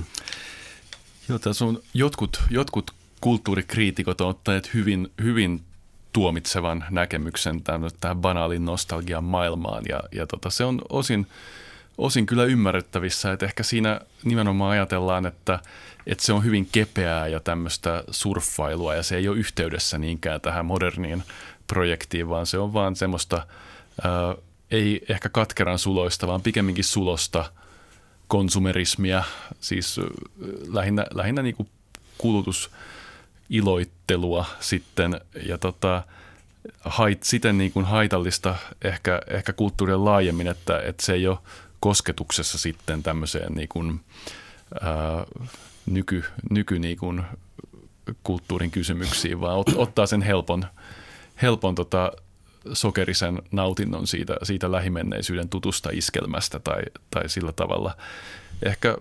[1.29, 2.91] Joo, tässä on jotkut, jotkut
[3.21, 5.63] kulttuurikriitikot on ottaneet hyvin, hyvin
[6.13, 7.63] tuomitsevan näkemyksen
[8.01, 11.27] tähän banaalin nostalgian maailmaan ja, ja tota, se on osin,
[11.99, 15.59] osin kyllä ymmärrettävissä, että ehkä siinä nimenomaan ajatellaan, että–
[16.07, 20.67] että se on hyvin kepeää ja tämmöistä surffailua ja se ei ole yhteydessä niinkään tähän
[20.67, 21.23] moderniin
[21.67, 23.47] projektiin, vaan se on vaan semmoista
[24.05, 24.35] ää,
[24.71, 27.53] ei ehkä katkeran suloista, vaan pikemminkin sulosta
[28.29, 29.25] konsumerismia,
[29.61, 30.01] siis
[30.69, 31.69] lähinnä, lähinnä niin kuin
[32.19, 36.03] kulutusiloittelua sitten ja tota,
[36.81, 41.39] hait, siten niin kuin haitallista ehkä, ehkä kulttuurien laajemmin, että, että se ei ole
[41.83, 44.01] kosketuksessa sitten tämmöiseen niin kuin,
[44.81, 45.27] ää,
[45.87, 47.23] nyky, nyky niin kuin
[48.23, 50.67] kulttuurin kysymyksiin, vaan ot, ottaa sen helpon,
[51.43, 52.13] helpon tota,
[52.73, 57.97] sokerisen nautinnon siitä, siitä lähimenneisyyden tutusta iskelmästä tai, tai sillä tavalla.
[58.63, 58.97] Ehkä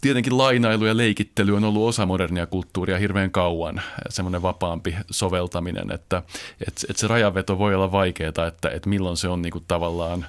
[0.00, 6.22] tietenkin lainailu ja leikittely on ollut osa modernia kulttuuria hirveän kauan, semmoinen vapaampi soveltaminen, että
[6.68, 10.26] että, että se rajanveto voi olla vaikeaa, että, että milloin se on niin kuin tavallaan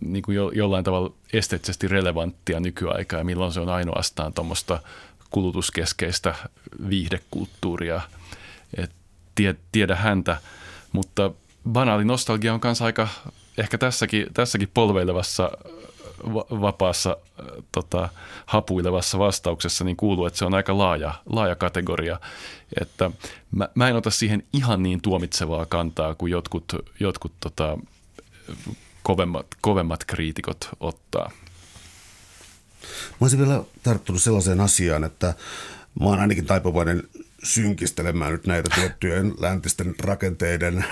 [0.00, 4.80] niin kuin jo, jollain tavalla esteettisesti relevanttia nykyaikaa ja milloin se on ainoastaan tuommoista
[5.30, 6.34] kulutuskeskeistä
[6.88, 8.00] viihdekulttuuria.
[8.76, 8.90] Et
[9.34, 10.36] tie, tiedä häntä,
[10.92, 11.30] mutta
[11.70, 13.08] banaali nostalgia on kanssa aika
[13.58, 15.50] ehkä tässäkin, tässäkin polveilevassa
[16.60, 17.16] vapaassa
[17.72, 18.08] tota,
[18.46, 22.20] hapuilevassa vastauksessa niin kuuluu, että se on aika laaja, laaja kategoria.
[22.80, 23.10] Että
[23.50, 27.78] mä, mä en ota siihen ihan niin tuomitsevaa kantaa kuin jotkut, jotkut tota,
[29.04, 31.30] kovemmat, kovemmat kriitikot ottaa.
[33.10, 35.34] Mä olisin vielä tarttunut sellaiseen asiaan, että
[36.00, 37.02] mä oon ainakin taipuvainen
[37.44, 40.84] synkistelemään nyt näitä tiettyjen läntisten rakenteiden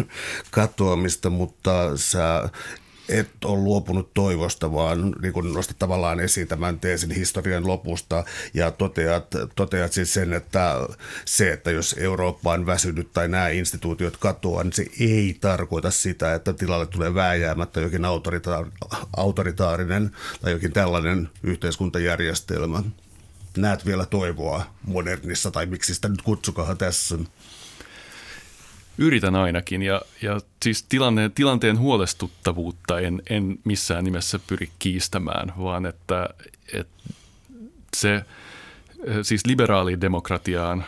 [0.51, 2.49] katoamista, mutta sä
[3.09, 8.25] et ole luopunut toivosta, vaan niin kun nostat tavallaan esiin tämän teesin historian lopusta
[8.55, 9.27] ja toteat,
[9.57, 10.75] toteat siis sen, että
[11.25, 16.35] se, että jos Eurooppa on väsynyt tai nämä instituutiot katoaa, niin se ei tarkoita sitä,
[16.35, 18.67] että tilalle tulee vääjäämättä jokin autorita-
[19.17, 22.83] autoritaarinen tai jokin tällainen yhteiskuntajärjestelmä.
[23.57, 27.19] Näet vielä toivoa modernissa, tai miksi sitä nyt kutsukahan tässä?
[28.99, 35.87] Yritän ainakin ja, ja siis tilanne, tilanteen huolestuttavuutta en, en missään nimessä pyri kiistämään, vaan
[35.87, 36.29] että,
[36.73, 37.09] että
[37.97, 38.25] se
[39.23, 40.85] siis liberaalidemokratiaan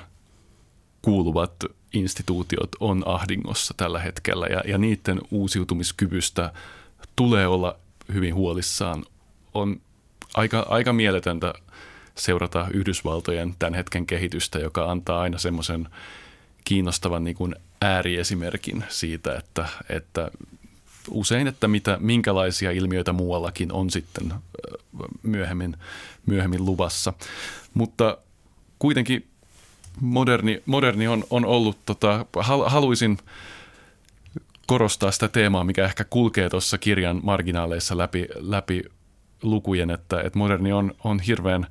[1.03, 6.53] kuuluvat instituutiot on ahdingossa tällä hetkellä ja, ja niiden uusiutumiskyvystä
[7.17, 7.79] tulee olla
[8.13, 9.05] hyvin huolissaan.
[9.55, 9.81] On
[10.35, 11.55] aika, aika mieletöntä
[12.15, 15.89] seurata Yhdysvaltojen tämän hetken kehitystä, joka antaa aina semmoisen
[16.65, 20.31] kiinnostavan niin kuin ääriesimerkin siitä, että, että
[21.11, 24.33] usein, että mitä, minkälaisia ilmiöitä muuallakin on sitten
[25.23, 25.77] myöhemmin,
[26.27, 27.13] myöhemmin luvassa.
[27.75, 28.19] Mutta
[28.79, 29.27] kuitenkin
[30.01, 32.27] moderni, moderni on, on ollut, tota,
[32.67, 33.19] haluaisin
[34.67, 38.83] korostaa sitä teemaa, mikä ehkä kulkee tuossa kirjan marginaaleissa läpi, läpi
[39.43, 41.67] lukujen, että, että moderni on, on hirveän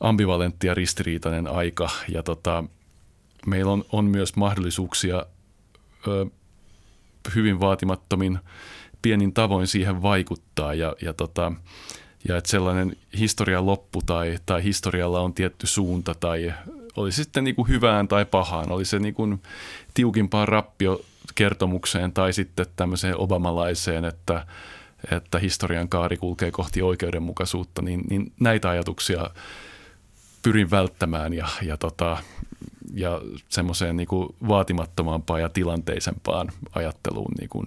[0.00, 2.64] ambivalentti ja ristiriitainen aika ja tota,
[3.46, 5.26] meillä on, on myös mahdollisuuksia
[6.08, 6.26] ö,
[7.34, 8.38] hyvin vaatimattomin
[9.02, 10.74] pienin tavoin siihen vaikuttaa.
[10.74, 11.52] Ja, ja, tota,
[12.28, 16.54] ja että sellainen historian loppu tai, tai historialla on tietty suunta tai
[16.96, 19.42] oli sitten niin kuin hyvään tai pahaan, oli se niin kuin
[19.94, 24.46] tiukimpaan rappiokertomukseen tai sitten tämmöiseen obamalaiseen, että,
[25.10, 29.30] että historian kaari kulkee kohti oikeudenmukaisuutta, niin, niin näitä ajatuksia
[30.42, 32.16] pyrin välttämään ja, ja tota,
[32.94, 37.66] ja semmoiseen niin kuin vaatimattomampaan ja tilanteisempaan ajatteluun niin kuin,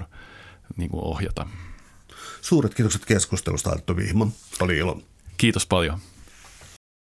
[0.78, 1.48] niin kuin ohjata.
[2.42, 4.28] Suuret kiitokset keskustelusta, Antto Vihmo.
[4.60, 5.02] Oli ilo.
[5.38, 6.00] Kiitos paljon.